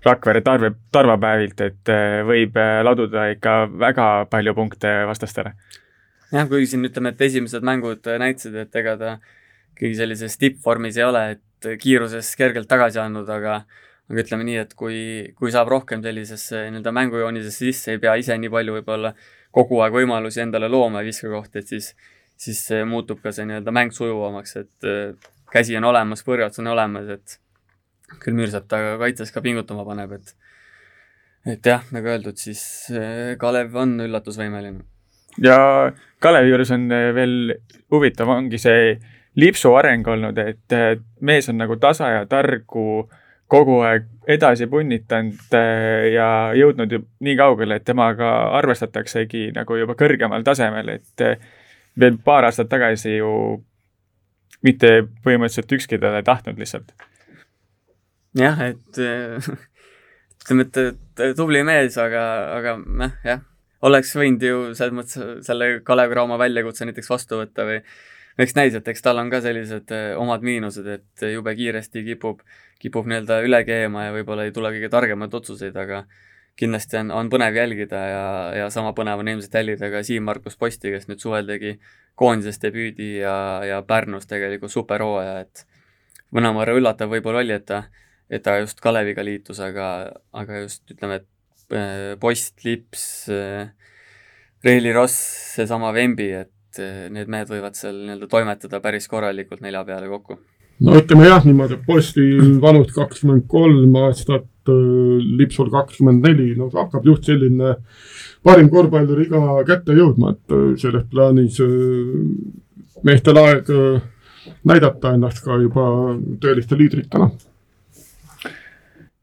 [0.06, 5.56] Rakvere tarve, tarvapäevilt, et äh, võib äh, laduda ikka väga palju punkte vastastele.
[6.36, 9.16] jah, kuigi siin ütleme, et esimesed mängud näitasid, et ega ta
[9.76, 13.62] ikkagi sellises tippvormis ei ole, et kiiruses kergelt tagasi andnud, aga
[14.06, 14.98] aga ütleme nii, et kui,
[15.38, 19.16] kui saab rohkem sellisesse nii-öelda mängujoonisesse sisse, ei pea ise nii palju võib-olla
[19.56, 21.88] kogu aeg võimalusi endale looma viskakohti, et siis,
[22.38, 24.90] siis muutub ka see nii-öelda mäng sujuvamaks, et
[25.50, 27.40] käsi on olemas, põrjats on olemas, et
[28.22, 30.36] küll Müürsepp ta kaitses ka pingutama paneb, et
[31.46, 34.82] et jah, nagu öeldud, siis eh, Kalev on üllatusvõimeline.
[35.46, 35.58] ja
[36.24, 37.36] Kalevi juures on eh, veel
[37.94, 38.96] huvitav, ongi see
[39.36, 40.76] lipsu areng olnud, et
[41.22, 43.10] mees on nagu tasa ja targu
[43.52, 45.56] kogu aeg edasi punnitanud
[46.14, 51.26] ja jõudnud nii kaugele, et temaga arvestataksegi nagu juba kõrgemal tasemel, et
[52.00, 53.32] veel paar aastat tagasi ju
[54.66, 56.96] mitte põhimõtteliselt ükski teda ei tahtnud lihtsalt.
[58.36, 59.00] Jah, et
[60.46, 62.24] ütleme, et tubli mees, aga,
[62.58, 63.46] aga noh, jah,
[63.86, 67.80] oleks võinud ju selles mõttes selle Kalev Cramo väljakutse näiteks vastu võtta või
[68.40, 72.42] eks näis, et eks tal on ka sellised eh, omad miinused, et jube kiiresti kipub,
[72.82, 76.06] kipub nii-öelda üle keema ja võib-olla ei tule kõige targemaid otsuseid, aga
[76.60, 78.26] kindlasti on, on põnev jälgida ja,
[78.62, 81.76] ja sama põnev on ilmselt jälgida ka Siim-Markus Posti, kes nüüd suvel tegi
[82.16, 83.36] koondises debüüdi ja,
[83.68, 85.66] ja Pärnus tegelikult superhooaja, et
[86.36, 87.84] mõnevõrra üllatav võib-olla oli, et ta
[88.30, 89.88] et ta just Kaleviga liitus, aga,
[90.34, 93.70] aga just ütleme, et äh, Post, Lips, äh,
[94.66, 95.18] Reili Ross,
[95.56, 100.38] seesama Vembi, et äh, need mehed võivad seal nii-öelda toimetada päris korralikult nelja peale kokku.
[100.86, 107.06] no ütleme jah, niimoodi, et Postil vanus kakskümmend kolm aastat, Lipsul kakskümmend neli, no hakkab
[107.06, 107.76] just selline
[108.44, 111.60] parim korvpallur iga kätte jõudma, et selles plaanis
[113.06, 113.70] meestel aeg
[114.66, 115.86] näidata ennast ka juba
[116.42, 117.30] tõeliste liidritena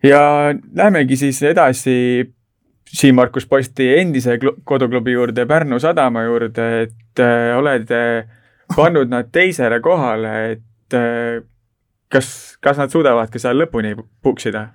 [0.02, 1.94] ja lähemegi siis edasi
[2.92, 4.36] Siim-Markus Posti endise
[4.68, 8.28] koduklubi juurde, Pärnu Sadama juurde, et äh, oled äh,
[8.76, 11.40] pannud nad teisele kohale, et äh,
[12.12, 12.28] kas,
[12.60, 14.68] kas nad suudavadki seal lõpuni puksida?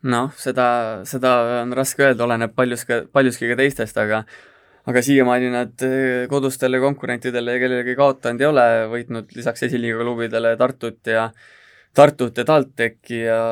[0.00, 0.66] noh, seda,
[1.04, 4.22] seda on raske öelda, oleneb paljus ka, paljuski ka teistest, aga
[4.88, 11.10] aga siiamaani nad äh, kodustele konkurentidele kellelegi kaotanud ei ole, võitnud lisaks esiliiga klubidele Tartut
[11.10, 11.26] ja
[11.94, 13.42] Tartut ja TalTechi ja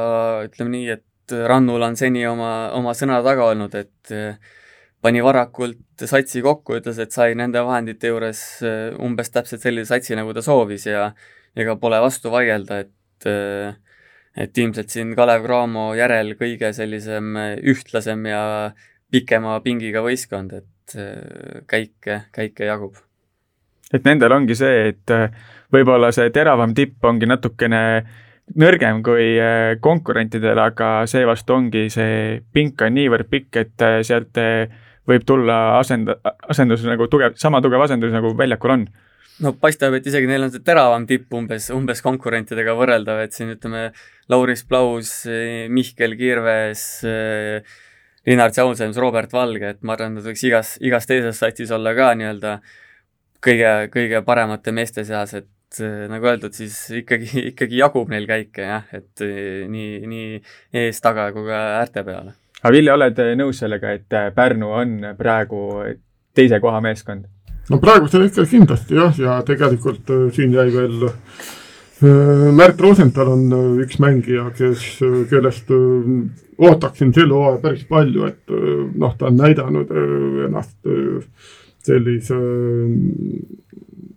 [0.46, 4.54] ütleme nii, et Rannul on seni oma, oma sõna taga olnud, et eh,
[5.02, 10.16] pani varakult satsi kokku, ütles, et sai nende vahendite juures eh, umbes täpselt sellise satsi,
[10.18, 11.10] nagu ta soovis ja
[11.58, 12.94] ega pole vastu vaielda, et
[14.38, 17.32] et ilmselt siin Kalev Cramo järel kõige sellisem
[17.66, 18.42] ühtlasem ja
[19.10, 20.94] pikema pingiga võistkond, et
[21.66, 22.94] käike, käike jagub.
[23.90, 25.14] et nendel ongi see, et
[25.74, 27.82] võib-olla see teravam tipp ongi natukene
[28.56, 34.38] nõrgem kui äh, konkurentidel, aga seevastu ongi see pink on niivõrd pikk, et äh, sealt
[34.40, 34.70] äh,
[35.08, 36.14] võib tulla asend-,
[36.48, 38.86] asendus nagu tugev, sama tugev asendus, nagu väljakul on.
[39.44, 43.52] no paistab, et isegi neil on see teravam tipp umbes, umbes konkurentidega võrreldav, et siin
[43.54, 43.90] ütleme,
[44.28, 45.12] Lauris Plaus,
[45.72, 46.82] Mihkel Kirves,
[48.28, 52.10] Linnar Tšausems, Robert Valge, et ma arvan, nad võiks igas, igas teises satsis olla ka
[52.18, 52.58] nii-öelda
[53.44, 55.48] kõige, kõige paremate meeste seas, et
[56.08, 59.24] nagu öeldud, siis ikkagi, ikkagi jagub neil käike jah, et
[59.68, 62.36] nii, nii ees, taga kui ka äärte peale.
[62.62, 65.66] aga Vilja, oled nõus sellega, et Pärnu on praegu
[66.38, 67.28] teise koha meeskond?
[67.68, 73.46] no praegusel hetkel kindlasti jah, ja tegelikult äh, siin jäi veel äh, Märt Rosenthal on
[73.52, 74.84] äh, üks mängija, kes,
[75.30, 75.72] kellest
[76.58, 78.52] ootaksin sel hooajal päris palju, et
[78.98, 79.90] noh, ta on näidanud
[80.48, 80.74] ennast
[81.86, 82.38] sellise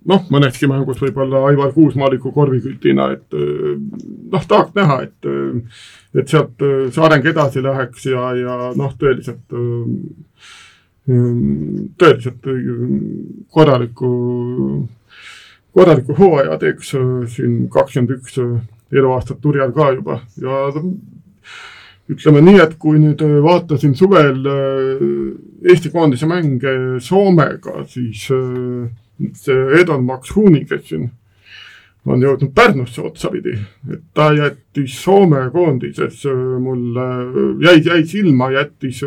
[0.10, 5.30] noh, mõneski mängus võib-olla Aivar Kuusmaaliku korvikütina, et noh, tahaks näha, et,
[6.18, 9.46] et sealt see areng edasi läheks ja, ja noh, tõeliselt
[11.98, 12.46] tõeliselt
[13.52, 14.12] korraliku,
[15.74, 18.60] korraliku hooaja teeks äh, siin kakskümmend üks äh,
[18.92, 20.20] eluaastat turjal ka juba.
[20.42, 20.68] Ja
[22.12, 24.44] ütleme nii, et kui nüüd äh, vaatasin suvel
[25.62, 28.90] Eesti koondise mänge Soomega, siis see
[29.80, 31.10] Edon Maksuni, kes siin
[32.06, 33.54] on jõudnud Pärnusse otsapidi,
[33.92, 36.24] et ta jättis Soome koondises
[36.60, 37.08] mulle,
[37.62, 39.04] jäi, jäi silma, jättis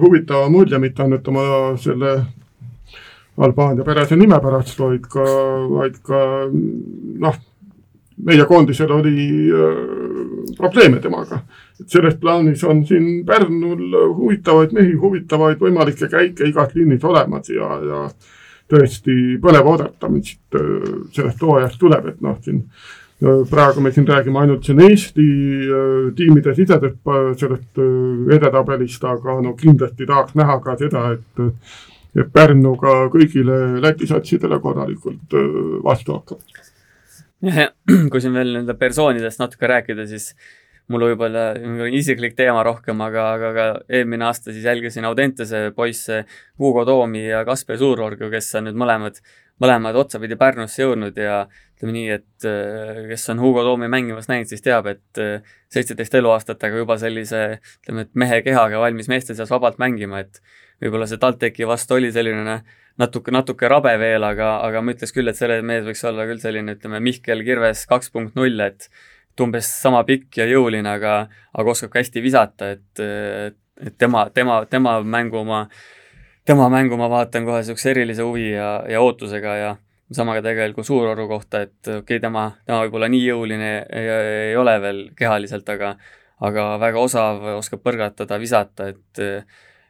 [0.00, 1.44] huvitava mulje mitte ainult oma
[1.80, 2.16] selle
[3.36, 5.24] Albaania perese nime pärast, vaid ka,
[5.68, 6.20] vaid ka
[7.20, 7.36] noh,
[8.24, 9.80] meie koondisel oli äh,
[10.56, 11.42] probleeme temaga.
[11.80, 17.68] et selles plaanis on siin Pärnul huvitavaid mehi, huvitavaid võimalikke käike igas liinis olemas ja,
[17.84, 18.00] ja
[18.70, 20.60] tõesti põnev oodata, mis siit
[21.14, 22.64] sellest hooajast tuleb, et noh, siin
[23.50, 30.06] praegu me siin räägime ainult siin Eesti äh, tiimide sellest äh, edetabelist, aga no kindlasti
[30.06, 31.46] tahaks näha ka seda, et
[32.16, 35.48] et Pärnu ka kõigile Läti satsidele korralikult äh,
[35.84, 36.38] vastu hakkab.
[38.10, 40.34] kui siin veel nende persoonidest natuke rääkida, siis
[40.92, 41.48] mul võib-olla
[41.90, 46.24] isiklik teema rohkem, aga, aga ka eelmine aasta siis jälgisin Audentese poisse
[46.58, 49.18] Hugo Toomi ja Kaspar Suurorgu, kes on nüüd mõlemad
[49.62, 51.46] mõlemad otsapidi Pärnusse jõudnud ja
[51.76, 56.16] ütleme nii, et äh, kes on Hugo Toomi mängimas näinud, siis teab, et äh, seitseteist
[56.20, 57.42] eluaastat, aga juba sellise
[57.80, 60.42] ütleme, et mehe kehaga valmis meeste seas vabalt mängima, et
[60.84, 62.58] võib-olla see TalTechi vastu oli selline
[63.00, 66.42] natuke, natuke rabe veel, aga, aga ma ütleks küll, et selle mees võiks olla küll
[66.42, 68.90] selline, ütleme, Mihkel Kirves kaks punkt null, et
[69.40, 71.18] umbes sama pikk ja jõuline, aga,
[71.52, 73.04] aga oskab ka hästi visata, et,
[73.86, 75.66] et tema, tema, tema mängu äh,
[76.46, 79.72] tema mängu ma vaatan kohe niisuguse erilise huvi ja, ja ootusega ja
[80.14, 84.10] sama ka tegelikult Suuroru kohta, et okei okay,, tema, tema võib-olla nii jõuline ei,
[84.50, 85.96] ei ole veel kehaliselt, aga
[86.46, 89.24] aga väga osav, oskab põrgatada, visata, et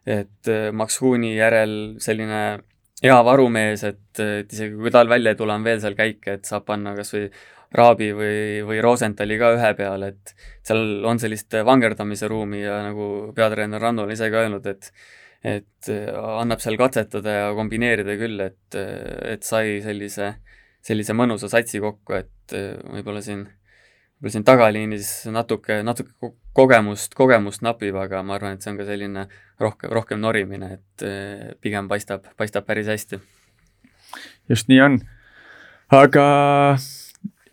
[0.06, 2.42] et Max Huuni järel selline
[3.02, 6.48] hea varumees, et, et isegi kui tal välja ei tule, on veel seal käike, et
[6.48, 7.26] saab panna kas või
[7.76, 10.34] Raabi või, või Rosenthali ka ühe peale, et
[10.64, 14.92] seal on sellist vangerdamise ruumi ja nagu peatreener Ranno on ise ka öelnud, et
[15.46, 16.08] et äh,
[16.40, 20.32] annab seal katsetada ja kombineerida küll, et, äh, et sai sellise,
[20.84, 23.44] sellise mõnusa satsi kokku, et äh, võib-olla siin,
[24.16, 28.88] võib-olla siin tagaliinis natuke, natuke kogemust, kogemust napib, aga ma arvan, et see on ka
[28.88, 29.26] selline
[29.62, 31.06] rohkem, rohkem norimine, et
[31.60, 33.20] pigem paistab, paistab päris hästi.
[34.48, 35.00] just nii on.
[35.92, 36.26] aga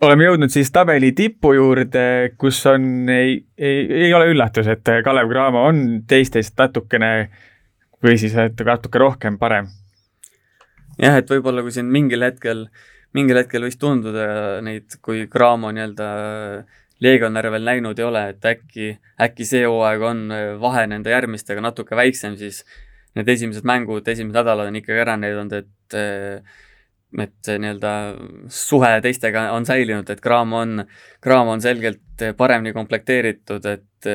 [0.04, 5.32] oleme jõudnud siis tabeli tipu juurde, kus on, ei, ei, ei ole üllatus, et Kalev
[5.32, 7.12] Cramo on teistest natukene
[8.04, 9.70] või siis, natuke rohkem parem?
[11.00, 12.68] jah, et võib-olla kui siin mingil hetkel,
[13.18, 16.10] mingil hetkel võis tunduda neid, kui Cramo nii-öelda
[17.04, 20.26] legionäre veel näinud ei ole, et äkki, äkki see hooaeg on
[20.62, 22.62] vahe nende järgmistega natuke väiksem, siis
[23.18, 25.98] need esimesed mängud, esimesed nädalad on ikkagi ära näidanud, et
[27.22, 27.92] et nii-öelda
[28.52, 30.82] suhe teistega on säilinud, et Cramo on,
[31.24, 34.10] Cramo on selgelt paremini komplekteeritud, et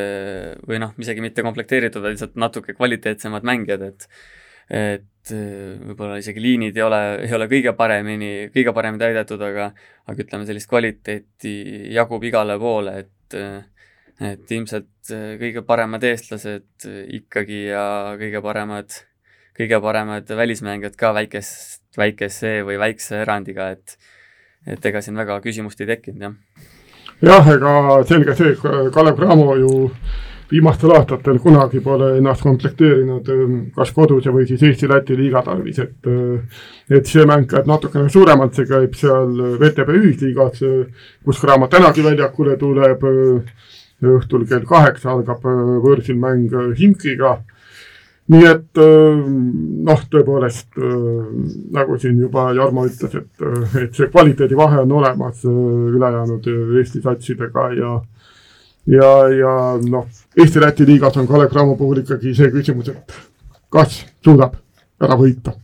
[0.69, 4.11] või noh, isegi mitte komplekteeritud, vaid lihtsalt natuke kvaliteetsemad mängijad, et
[4.69, 9.71] et võib-olla isegi liinid ei ole, ei ole kõige paremini, kõige paremini täidetud, aga
[10.09, 11.55] aga ütleme, sellist kvaliteeti
[11.95, 13.39] jagub igale poole, et
[14.19, 16.89] et ilmselt kõige paremad eestlased
[17.21, 17.85] ikkagi ja
[18.19, 18.97] kõige paremad,
[19.57, 23.99] kõige paremad välismängijad ka väikest väikese või väikse erandiga, et
[24.69, 26.65] et ega siin väga küsimust ei tekkinud, jah.
[27.25, 27.75] jah, ega
[28.09, 28.57] selge see,
[28.93, 29.71] Kalev Cramo ju
[30.51, 36.09] viimastel aastatel kunagi pole ennast komplekteerinud ähm, kas koduse või siis Eesti-Läti liiga tarvis, et
[36.09, 36.63] äh,
[36.99, 42.05] et see mäng käib natukene suuremalt, see käib seal VTB ühisliigas, äh, kus Cramo tänagi
[42.05, 43.69] väljakule tuleb, äh,
[44.09, 47.41] õhtul kell kaheksa algab võõrsil mäng Himkiga
[48.29, 48.81] nii et
[49.89, 50.77] noh, tõepoolest
[51.73, 53.45] nagu siin juba Jarmo ütles, et,
[53.81, 57.95] et see kvaliteedivahe on olemas ülejäänud Eesti satsidega ja
[58.89, 59.55] ja, ja
[59.89, 63.17] noh, Eesti-Läti liigas on Kalev Cramo puhul ikkagi see küsimus, et
[63.73, 64.57] kas suudab
[65.03, 65.57] ära võita.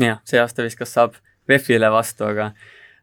[0.00, 1.16] jah, see aasta vist kas saab
[1.48, 2.50] VEF-ile vastu, aga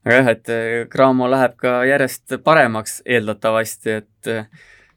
[0.04, 0.54] aga jah, et
[0.92, 4.32] Cramo läheb ka järjest paremaks eeldatavasti, et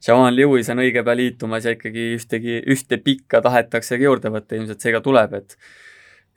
[0.05, 4.83] Jamal Lewis on õige pea liitumas ja ikkagi ühtegi, ühte pikka tahetaksegi juurde võtta, ilmselt
[4.83, 5.57] see ka tuleb, et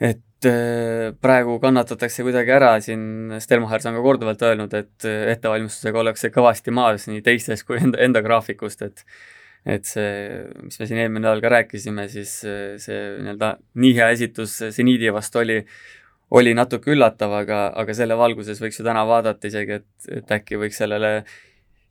[0.01, 6.31] et äh, praegu kannatatakse kuidagi ära, siin Stelmachers on ka korduvalt öelnud, et ettevalmistusega ollakse
[6.33, 9.05] kõvasti maas nii teistes kui enda, enda graafikust, et
[9.69, 10.13] et see,
[10.65, 15.13] mis me siin eelmine nädal ka rääkisime, siis äh, see nii-öelda nii hea esitus seniidi
[15.13, 15.59] vastu oli,
[16.33, 20.57] oli natuke üllatav, aga, aga selle valguses võiks ju täna vaadata isegi, et, et äkki
[20.63, 21.13] võiks sellele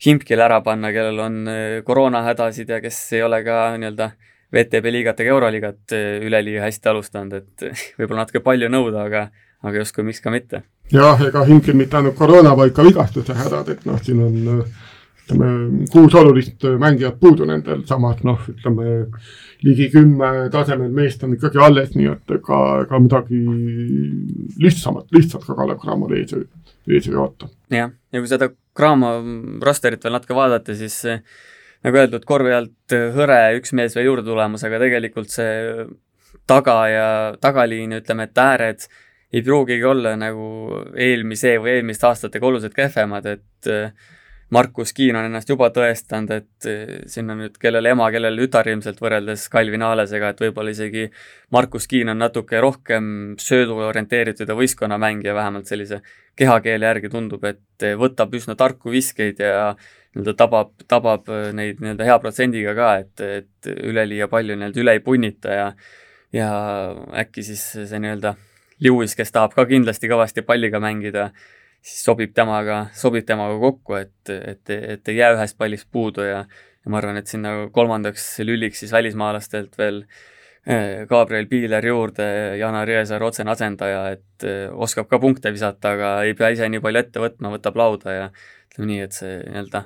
[0.06, 1.40] Himkile ära panna, kellel on
[1.84, 4.12] koroonahädasid ja kes ei ole ka nii-öelda
[4.54, 7.66] VTB liigat ega Euroliigat eh, üleliia hästi alustanud, et
[8.00, 9.26] võib-olla natuke palju nõuda, aga,
[9.66, 10.64] aga justkui miks ka mitte.
[10.94, 14.40] jah, ega Himkil mitte ainult koroona, vaid ka vigastuse hädad, et noh, siin on
[15.30, 15.52] ütleme,
[15.94, 19.04] kuus olulist mängijat puudu nendel, samas noh, ütleme
[19.62, 23.44] ligi kümme tasemel meest on ikkagi alles, nii et ega, ega midagi
[24.64, 26.34] lihtsamat, lihtsalt ka Kalev Cramol ees,
[26.90, 27.52] ees ei oota.
[27.70, 29.14] jah, ja kui seda Cramo
[29.64, 31.02] rosterit veel natuke vaadata, siis
[31.84, 35.86] nagu öeldud, korvi alt hõre üks mees veel juurde tulemas, aga tegelikult see
[36.50, 37.08] taga ja
[37.42, 38.86] tagaliin, ütleme, et ääred
[39.34, 40.48] ei pruugigi olla nagu
[40.98, 43.92] eelmise või eelmiste aastatega oluliselt kehvemad, et äh,
[44.50, 48.68] Markus Kiin on ennast juba tõestanud, et äh, siin on nüüd kellel ema, kellel tütar
[48.72, 51.06] ilmselt võrreldes Calvin Alesega, et võib-olla isegi
[51.54, 56.02] Markus Kiin on natuke rohkem söödule orienteeritud ja võistkonnamängija, vähemalt sellise
[56.40, 59.72] kehakeele järgi tundub, et võtab üsna tarku viskeid ja
[60.16, 64.98] nii-öelda tabab, tabab äh, neid nii-öelda hea protsendiga ka, et, et üleliia palju nii-öelda üle
[64.98, 65.72] ei punnita ja
[66.34, 66.50] ja
[67.18, 68.36] äkki siis see nii-öelda
[68.84, 71.30] Lewis, kes tahab ka kindlasti kõvasti palliga mängida,
[71.82, 76.44] siis sobib temaga, sobib temaga kokku, et, et, et ei jää ühest pallist puudu ja
[76.86, 82.28] ja ma arvan, et sinna kolmandaks lüliks siis välismaalastelt veel äh, Gabriel Piiler juurde,
[82.60, 86.84] Jana Riesaar otsene asendaja, et äh, oskab ka punkte visata, aga ei pea ise nii
[86.84, 88.28] palju ette võtma, võtab lauda ja
[88.72, 89.86] ütleme nii, et see nii-öelda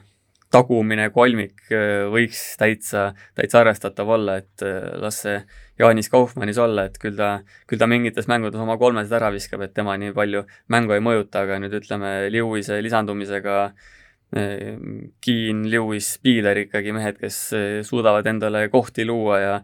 [0.53, 5.39] tagumine kolmik äh, võiks täitsa, täitsa arvestatav olla, et äh, las see
[5.79, 7.39] Jaanis Kaufmannis olla, et küll ta,
[7.69, 11.47] küll ta mingites mängudes oma kolmesed ära viskab, et tema nii palju mängu ei mõjuta,
[11.47, 14.77] aga nüüd ütleme, Lewise lisandumisega äh,
[15.23, 17.41] Keen, Lewis, Piiler ikkagi mehed, kes
[17.89, 19.57] suudavad endale kohti luua ja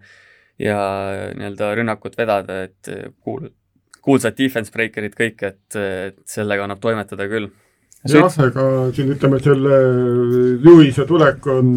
[0.60, 0.75] ja
[1.39, 2.89] nii-öelda rünnakut vedada, et
[3.23, 3.47] kuul-,
[4.04, 7.47] kuulsad defense breaker'id kõik, et, et sellega annab toimetada küll
[8.07, 9.81] jah, ega siin ütleme, selle
[10.63, 11.73] Lewis'e tulek on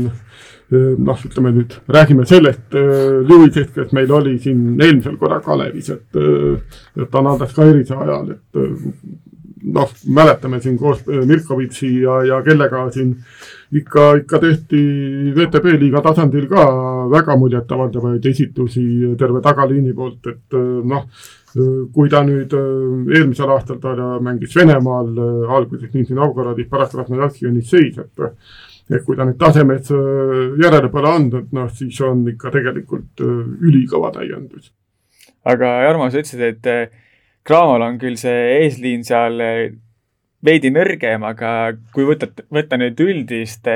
[0.73, 6.23] noh, ütleme nüüd, räägime sellest Lewis'ist, kes meil oli siin eelmisel korral Kalevis, et,
[6.97, 8.63] et Anadas Kairise ajal, et
[9.63, 13.13] noh, mäletame siin koos Mirkovitši ja, ja kellega siin
[13.79, 14.81] ikka, ikka tehti
[15.37, 16.65] VTB liiga tasandil ka
[17.13, 18.85] väga muljetavaldavaid esitusi
[19.21, 20.59] terve tagaliini poolt, et
[20.89, 21.07] noh
[21.53, 27.47] kui ta nüüd äh, eelmisel aastal ta mängis Venemaal äh, alguses Nizhny Novgorodis, pärast Krasnojarski
[27.47, 32.25] ja Nisseis, et et kui ta nüüd tasemes äh, järele pole andnud, noh siis on
[32.33, 34.73] ikka tegelikult ülikõva täiendus.
[35.45, 36.99] aga Jarmo, sa ütlesid, et
[37.47, 39.41] Cramol on küll see eesliin seal
[40.45, 43.69] veidi nõrgem, aga kui võtad, võtta nüüd üldist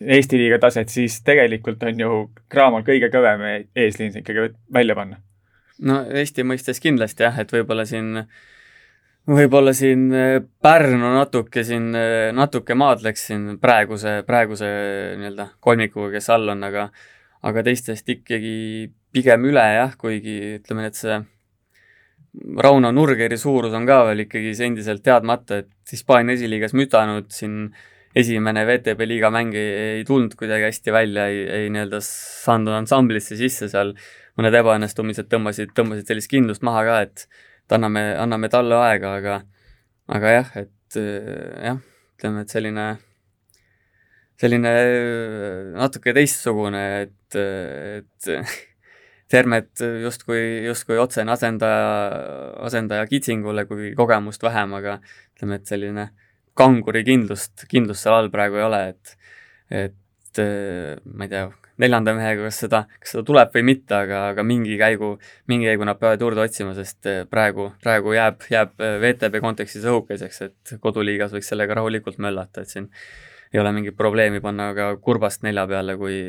[0.00, 5.20] Eesti liiga taset, siis tegelikult on ju Cramol kõige kõvem eesliin ikkagi välja panna
[5.86, 8.24] no Eesti mõistes kindlasti jah, et võib-olla siin,
[9.30, 14.70] võib-olla siin äh, Pärnu natuke siin, äh, natuke maadleks siin praeguse, praeguse
[15.20, 16.90] nii-öelda kolmikuga, kes all on, aga
[17.46, 21.20] aga teistest ikkagi pigem üle jah, kuigi ütleme, et see
[22.62, 27.72] Rauno Nurgeri suurus on ka veel ikkagi endiselt teadmata, et Hispaania esiliigas mütanud siin
[28.14, 33.38] esimene VTB liiga mäng ei, ei tulnud kuidagi hästi välja, ei, ei nii-öelda saanud ansamblisse
[33.38, 33.94] sisse seal
[34.38, 37.26] mõned ebaõnnestumised tõmbasid, tõmbasid sellist kindlust maha ka, et
[37.76, 39.36] anname, anname talle aega, aga
[40.10, 41.78] aga jah, et jah,
[42.18, 42.86] ütleme, et selline,
[44.40, 44.72] selline
[45.76, 48.32] natuke teistsugune, et, et
[49.30, 51.90] Termet justkui, justkui otsene asendaja,
[52.66, 54.96] asendaja Kitsingule, kui kogemust vähem, aga
[55.36, 56.08] ütleme, et selline
[56.58, 59.14] kanguri kindlust, kindlust seal all praegu ei ole, et
[59.70, 60.40] et
[61.06, 61.44] ma ei tea,
[61.80, 65.14] neljanda mehega, kas seda, kas seda tuleb või mitte, aga, aga mingi käigu,
[65.50, 69.86] mingi käigu nad peavad juurde otsima, sest eh, praegu, praegu jääb, jääb eh, VTB kontekstis
[69.88, 72.90] õhukeseks, et koduliigas võiks sellega rahulikult möllata, et siin
[73.52, 76.20] ei ole mingit probleemi panna ka kurbast nelja peale, kui,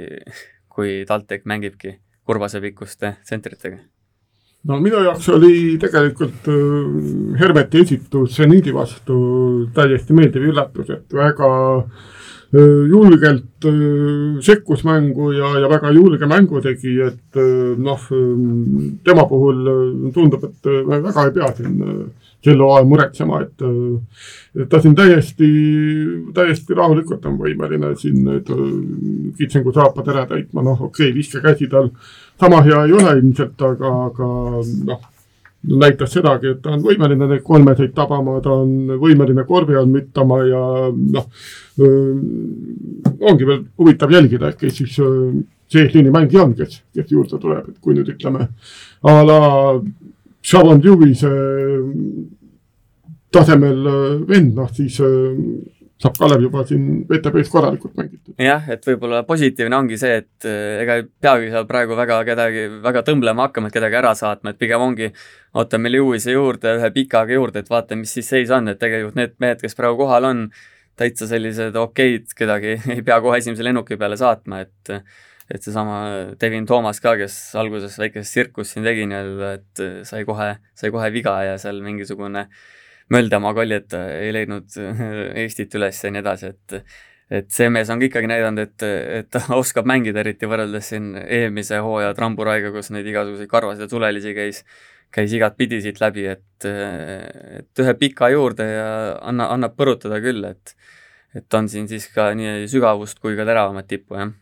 [0.71, 3.83] kui TalTech mängibki kurbasepikkuste tsentritega?
[4.69, 9.17] No minu jaoks oli tegelikult äh, Hermeti esitus seniidi vastu
[9.75, 16.61] täiesti meeldiv üllatus, et väga äh, julgelt äh, sekkus mängu ja, ja väga julge mängu
[16.61, 17.41] tegi, et
[17.81, 18.09] noh,
[19.05, 19.63] tema puhul
[20.13, 21.79] tundub, et väga ei pea siin
[22.41, 25.49] sel hooajal muretsema, et, ta siin täiesti,
[26.33, 28.49] täiesti rahulikult on võimeline siin nüüd
[29.37, 31.91] kitsengu saapad ära täitma, noh, okei okay,, viskekäsi tal.
[32.41, 34.29] Sama hea ei ole ilmselt, aga, aga
[34.89, 35.03] noh,
[35.61, 40.41] näitas sedagi, et ta on võimeline neid kolmeseid tabama, ta on võimeline korvi all müttama
[40.47, 41.27] ja noh,
[43.21, 47.69] ongi veel huvitav jälgida, et kes siis see eesliini mängija on, kes, kes juurde tuleb,
[47.69, 48.49] et kui nüüd ütleme
[49.01, 49.39] a la
[50.51, 51.21] Shavon Lewis
[53.31, 53.85] tasemel
[54.27, 54.97] vend, noh siis
[56.01, 58.33] saab Kalev juba siin VTB-s korralikult mängitud.
[58.41, 62.65] jah, et võib-olla positiivne ongi see, et äh, ega ei peagi seal praegu väga kedagi,
[62.81, 65.11] väga tõmblema hakkama, et kedagi ära saatma, et pigem ongi,
[65.61, 69.35] ootame Lewis'i juurde, ühe pikaga juurde, et vaata, mis siis seis on, et tegelikult need
[69.43, 70.47] mehed, kes praegu kohal on,
[70.97, 74.95] täitsa sellised okeid, kedagi ei pea kohe esimese lennuki peale saatma, et
[75.51, 80.53] et seesama Devin Toomas ka, kes alguses väikest tsirkust siin tegi nii-öelda, et sai kohe,
[80.75, 82.69] sai kohe viga ja seal mingisugune äh,
[83.11, 84.75] Möldamaa koljed ei leidnud
[85.41, 86.83] Eestit üles ja nii edasi, et
[87.31, 88.83] et see mees on ka ikkagi näidanud, et,
[89.19, 93.87] et ta oskab mängida, eriti võrreldes siin eelmise hooaja Tramburaiga, kus neid igasuguseid karvasid ja
[93.91, 94.59] tulelisi käis,
[95.15, 98.89] käis igatpidi siit läbi, et, et ühe pika juurde ja
[99.31, 100.75] anna, annab põrutada küll, et
[101.31, 104.33] et on siin siis ka nii sügavust kui ka teravamat tippu, jah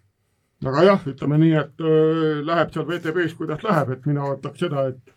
[0.67, 4.89] aga jah, ütleme nii, et öö, läheb seal WTB-s, kuidas läheb, et mina ootaks seda,
[4.91, 5.15] et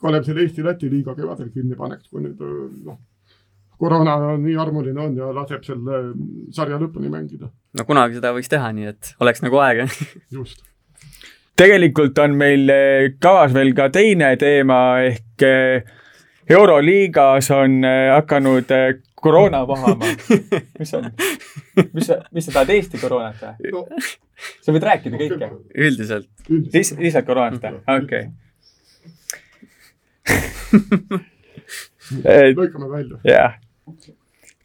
[0.00, 2.40] Kalev selle Eesti-Läti liiga kevadel kinni paneks, kui nüüd
[2.86, 2.96] noh,
[3.80, 6.00] koroona nii armuline on ja laseb selle
[6.56, 7.50] sarja lõpuni mängida.
[7.76, 9.86] no kunagi seda võiks teha, nii et oleks nagu aega
[10.36, 10.64] just.
[11.60, 12.72] tegelikult on meil
[13.20, 15.96] kavas veel ka teine teema ehk eh,
[16.50, 18.72] Euroliigas on hakanud
[19.20, 20.12] koroona vohama.
[20.80, 21.10] mis on,
[21.92, 23.86] mis sa, mis sa tahad Eesti koroonat või no.?
[24.64, 25.50] sa võid rääkida kõike.
[25.76, 26.30] üldiselt.
[26.48, 27.82] lihtsalt koroonast või?
[28.00, 28.30] okei
[32.58, 33.18] lõikame välja.
[33.24, 33.54] jah.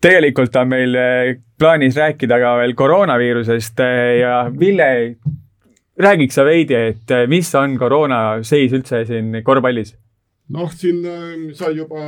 [0.01, 4.89] tegelikult on meil eh, plaanis rääkida ka veel koroonaviirusest eh, ja Ville,
[5.99, 9.95] räägiks sa veidi, et eh, mis on koroona seis üldse siin korvpallis?
[10.55, 10.97] noh, siin
[11.57, 11.99] sai juba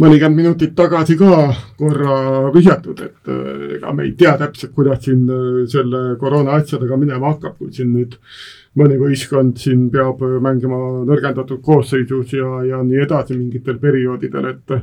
[0.00, 1.30] mõnikümmend minutit tagasi ka
[1.78, 3.32] korra vihjatud, et
[3.78, 5.24] ega me ei tea täpselt, kuidas siin
[5.72, 8.16] selle koroona asjadega minema hakkab, kui siin nüüd
[8.76, 10.78] mõni võistkond siin peab mängima
[11.08, 14.74] nõrgendatud koosseisus ja, ja nii edasi mingitel perioodidel, et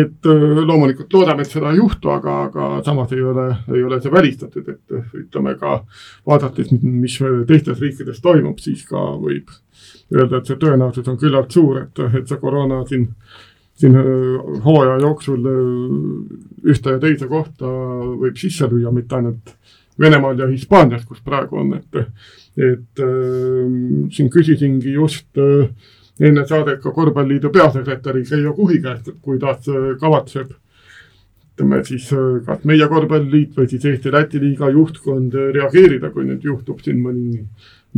[0.00, 0.30] et
[0.66, 4.68] loomulikult loodame, et seda ei juhtu, aga, aga samas ei ole, ei ole see välistatud,
[4.74, 5.78] et ütleme ka
[6.26, 9.54] vaadates, mis teistes riikides toimub, siis ka võib
[10.10, 13.06] öelda, et see tõenäosus on küllalt suur, et, et see koroona siin
[13.80, 13.96] siin
[14.64, 15.46] hooaja jooksul
[16.68, 17.70] ühte ja teise kohta
[18.20, 19.54] võib sisse lüüa, mitte ainult
[20.00, 21.98] Venemaal ja Hispaanias, kus praegu on, et
[22.60, 23.66] et äh,
[24.12, 25.68] siin küsisingi just äh,
[26.20, 30.50] enne saadet ka Korvpalliliidu peasekretäri Keijo Kuhi käest, et kuidas äh, kavatseb
[31.60, 36.44] ütleme siis äh, kas meie korvpalliliit või siis Eesti-Läti liiga juhtkond äh, reageerida, kui nüüd
[36.44, 37.44] juhtub siin mõni,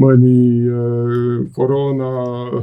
[0.00, 2.62] mõni äh, koroona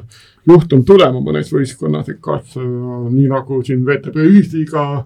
[0.50, 2.66] juhtum tulema mõnes võistkonnas, et kas äh,
[3.10, 5.06] nii nagu siin VTB ühisliiga äh,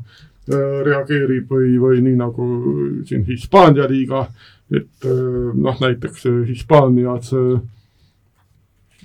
[0.87, 2.47] reageerib või, või nii nagu
[3.07, 4.27] siin Hispaania liiga
[4.73, 7.27] et noh, näiteks Hispaanias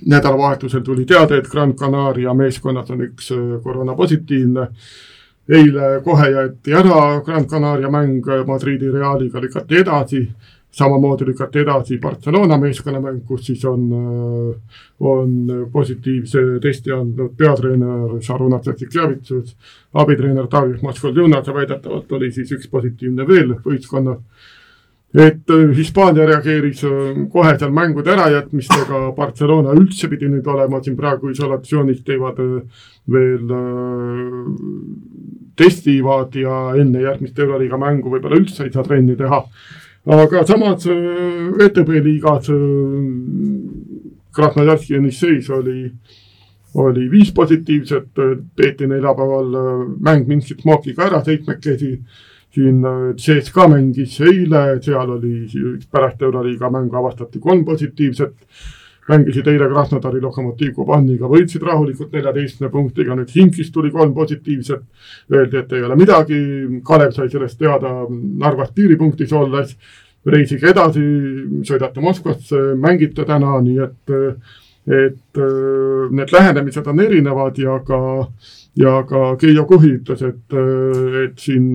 [0.09, 3.33] nädalavahetusel tuli teade, et Gran Canaria meeskonnas on üks
[3.65, 4.69] koroonapositiivne.
[5.49, 10.23] eile kohe jäeti ära Gran Canaria mäng Madridi Realiga lükati edasi,
[10.71, 13.89] samamoodi lükati edasi Barcelona meeskonnamäng, kus siis on,
[15.01, 15.33] on
[15.73, 19.57] positiivse testi andnud peatreener Šaruna Tsetsikjavitsus,
[19.95, 24.23] abitreener David Maskoljunas ja väidetavalt oli siis üks positiivne veel võistkonnas
[25.15, 30.99] et äh, Hispaania reageeris äh, kohe seal mängude ärajätmistega, Barcelona üldse pidi nüüd olema siin
[30.99, 33.55] praegu isolatsioonis, teevad äh, veel
[35.57, 39.41] testivad ja enne järgmist Euroliiga mängu võib-olla üldse ei saa trenni teha.
[40.07, 42.51] Aga samas VTB liigas
[44.35, 45.91] Krasnojarski ja Nisseis oli,
[46.75, 48.09] oli viis positiivset,
[48.57, 49.57] peeti neljapäeval
[50.01, 51.97] mäng Minskit Smokiga ära seitsmekesi
[52.55, 52.83] siin
[53.17, 55.47] CSKA äh, mängis eile, seal oli
[55.93, 58.35] pärast Euroliiga mängu avastati kolm positiivset.
[59.09, 64.85] Mängisid eile Krasnodari Lokomotiv Kubaniga, võitsid rahulikult neljateistkümne punktiga, nüüd Hinkist tuli kolm positiivset.
[65.33, 66.41] Öeldi, et ei ole midagi,
[66.85, 69.75] Kalev sai sellest teada Narvas piiripunktis olles
[70.29, 71.03] reisige edasi,
[71.67, 74.15] sõidate Moskvasse, mängite täna, nii et,
[74.99, 75.43] et
[76.11, 78.01] need lähenemised on erinevad ja ka,
[78.77, 80.59] ja ka Keijo Kuhi ütles, et,
[81.25, 81.73] et siin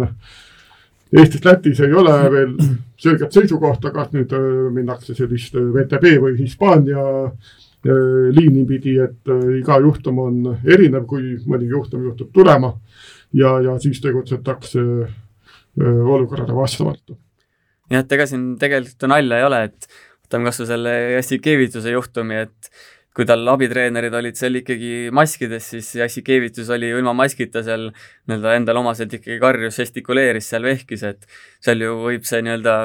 [1.14, 2.54] Eestis, Lätis ei ole veel
[2.98, 4.32] selget seisukohta, kas nüüd
[4.74, 7.04] minnakse sellist VTB või Hispaania
[7.84, 12.72] liini pidi, et iga juhtum on erinev, kui mõni juhtum juhtub tulema
[13.36, 14.82] ja, ja siis tegutsetakse
[15.84, 17.14] olukorrale vastavalt.
[17.92, 19.88] Jah, et ega siin tegelikult nalja ei ole, et
[20.24, 22.72] võtame kas või selle Jassikevituse juhtumi, et
[23.14, 28.56] kui tal abitreenerid olid seal ikkagi maskides, siis Jassikevitus oli ju ilma maskita seal nii-öelda
[28.58, 31.28] endale omaselt ikkagi karjus, žestikuleeris seal, vehkis, et
[31.64, 32.78] seal ju võib see nii-öelda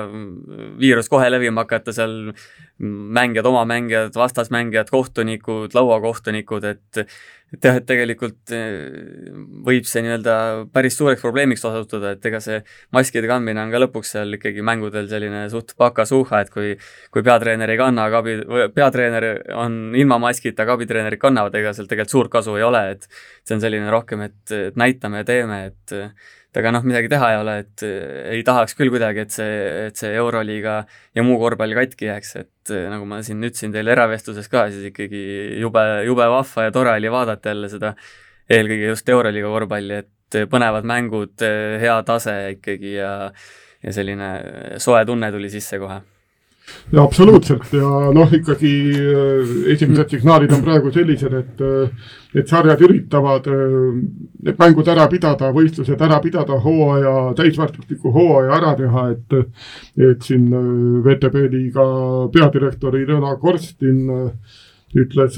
[0.81, 2.19] viirus kohe levima hakata, seal
[2.79, 7.09] mängijad, oma mängijad, vastasmängijad, kohtunikud, lauakohtunikud, et
[7.49, 9.31] et jah, et tegelikult eh,
[9.65, 10.35] võib see nii-öelda
[10.73, 12.59] päris suureks probleemiks osutuda, et ega see
[12.93, 16.75] maskide kandmine on ka lõpuks seal ikkagi mängudel selline suht pakasuhha, et kui
[17.15, 18.37] kui peatreener ei kanna, aga abi,
[18.75, 23.09] peatreener on ilma maskita, aga abitreenerid kannavad, ega sealt tegelikult suurt kasu ei ole, et
[23.49, 25.97] see on selline rohkem, et, et näitame ja teeme, et
[26.49, 27.85] et aga noh, midagi teha ei ole, et
[28.33, 29.57] ei tahaks küll kuidagi, et see,
[29.89, 30.79] et see Euroliiga
[31.17, 35.23] ja muu korvpall katki jääks, et nagu ma siin ütlesin teile eravestluses ka, siis ikkagi
[35.61, 37.95] jube, jube vahva ja tore oli vaadata jälle seda
[38.49, 41.49] eelkõige just Euroliiga korvpalli, et põnevad mängud,
[41.85, 43.15] hea tase ikkagi ja
[43.79, 44.29] ja selline
[44.83, 46.01] soe tunne tuli sisse kohe
[46.93, 47.73] ja absoluutselt.
[47.73, 53.75] Ja noh, ikkagi äh, esimesed signaalid on praegu sellised, et, äh, et sarjad üritavad äh,
[54.47, 59.61] need mängud ära pidada, võistlused ära pidada, hooaja, täisväärtusliku hooaja ära teha, et,
[60.11, 60.49] et siin
[61.05, 61.85] VTB liiga
[62.35, 64.07] peadirektor Irena Korstin
[64.97, 65.35] ütles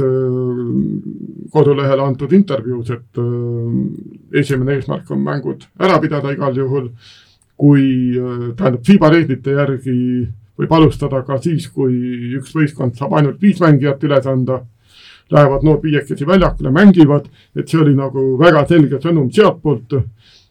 [1.51, 6.87] kodulehele antud intervjuus, et esimene eesmärk on mängud ära pidada igal juhul,
[7.59, 8.15] kui
[8.55, 9.97] tähendab FIBA reeglite järgi
[10.61, 14.61] võib alustada ka siis, kui üks võistkond saab ainult viis mängijat üles anda.
[15.31, 20.01] Lähevad nood viiekesi väljakule, mängivad, et see oli nagu väga selge sõnum sealtpoolt.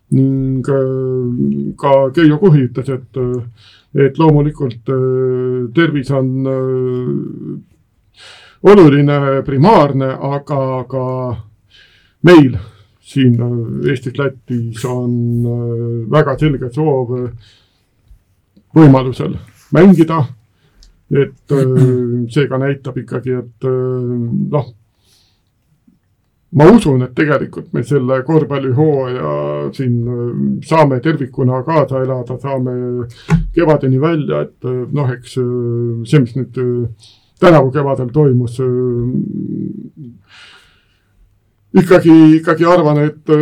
[0.10, 3.18] ning äh, ka Keijo Kuhi ütles, et,
[3.94, 8.24] et loomulikult äh, tervis on äh,
[8.64, 11.04] oluline, primaarne, aga ka
[12.26, 12.58] meil
[13.06, 13.38] siin
[13.86, 15.46] Eestis, Lätis on
[16.10, 17.14] väga selge soov
[18.74, 19.38] võimalusel
[19.72, 20.26] mängida.
[21.10, 24.10] et äh, see ka näitab ikkagi, et äh,
[24.54, 24.68] noh,
[26.54, 29.32] ma usun, et tegelikult me selle korvpallihooaja
[29.74, 30.36] siin äh,
[30.70, 33.08] saame tervikuna kaasa elada, saame
[33.56, 36.62] kevadeni välja, et noh, eks see, mis nüüd
[37.42, 38.60] tänavu kevadel toimus,
[41.74, 43.34] ikkagi, ikkagi arvan, et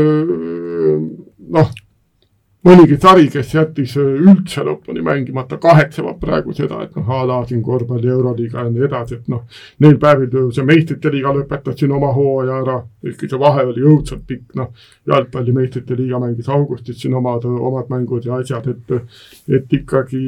[1.51, 1.75] noh
[2.65, 7.37] mõnigi sari, kes jättis äh, üldse lõpuni mängimata, kahetsevad praegu seda, et noh, a la
[7.47, 9.45] siin korvpalli Euroliiga ja nii edasi, et noh,
[9.83, 14.25] neil päevil see meistrite liiga lõpetas siin oma hooaja ära, ehkki see vahe oli õudselt
[14.27, 14.73] pikk, noh,
[15.07, 19.17] jalgpalli meistrite liiga mängis augustis siin omad, omad mängud ja asjad, et,
[19.59, 20.23] et ikkagi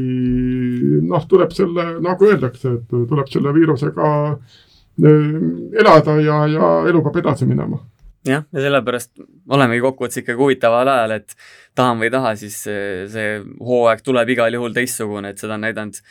[1.10, 4.44] noh, tuleb selle, nagu öeldakse, et tuleb selle viirusega äh,
[5.80, 7.80] elada ja, ja elu peab edasi minema
[8.28, 9.14] jah, ja sellepärast
[9.52, 11.38] olemegi kokkuvõttes ikkagi huvitaval ajal, et
[11.78, 13.32] tahan või ei taha, siis see,
[13.64, 16.02] hooaeg tuleb igal juhul teistsugune, et seda on näidanud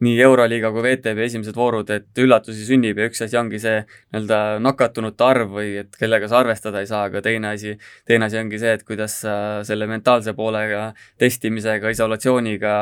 [0.00, 4.38] nii Euroliiga kui VTB esimesed voorud, et üllatusi sünnib ja üks asi ongi see nii-öelda
[4.64, 7.74] nakatunute arv või et kellega sa arvestada ei saa, aga teine asi,
[8.08, 9.34] teine asi ongi see, et kuidas sa
[9.68, 10.86] selle mentaalse poolega,
[11.20, 12.74] testimisega, isolatsiooniga,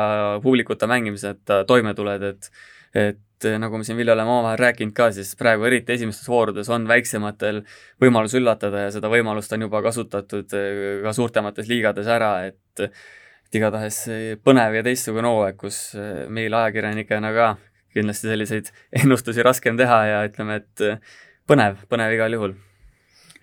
[0.43, 2.53] publikuta mängimiseta toime tuled, et
[2.89, 3.19] et
[3.61, 7.61] nagu me siin Vilja oleme omavahel rääkinud ka, siis praegu eriti esimestes voorudes on väiksematel
[8.01, 12.91] võimalus üllatada ja seda võimalust on juba kasutatud eh, ka suurtemates liigades ära, et
[13.49, 13.95] et igatahes
[14.45, 17.47] põnev ja teistsugune hooaeg, kus eh, meil ajakirjanikena ka
[17.93, 18.71] kindlasti selliseid
[19.01, 20.99] ennustusi raskem teha ja ütleme, et eh,
[21.49, 22.53] põnev, põnev igal juhul.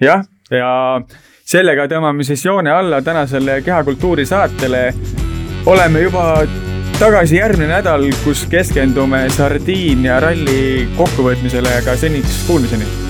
[0.02, 0.70] jah, ja
[1.46, 4.86] sellega tõmbame siis joone alla tänasele Kehakultuuri saatele.
[5.66, 6.30] oleme juba
[6.96, 13.05] tagasi järgmine nädal, kus keskendume sardiin ja ralli kokkuvõtmisele, aga seniks kuulmiseni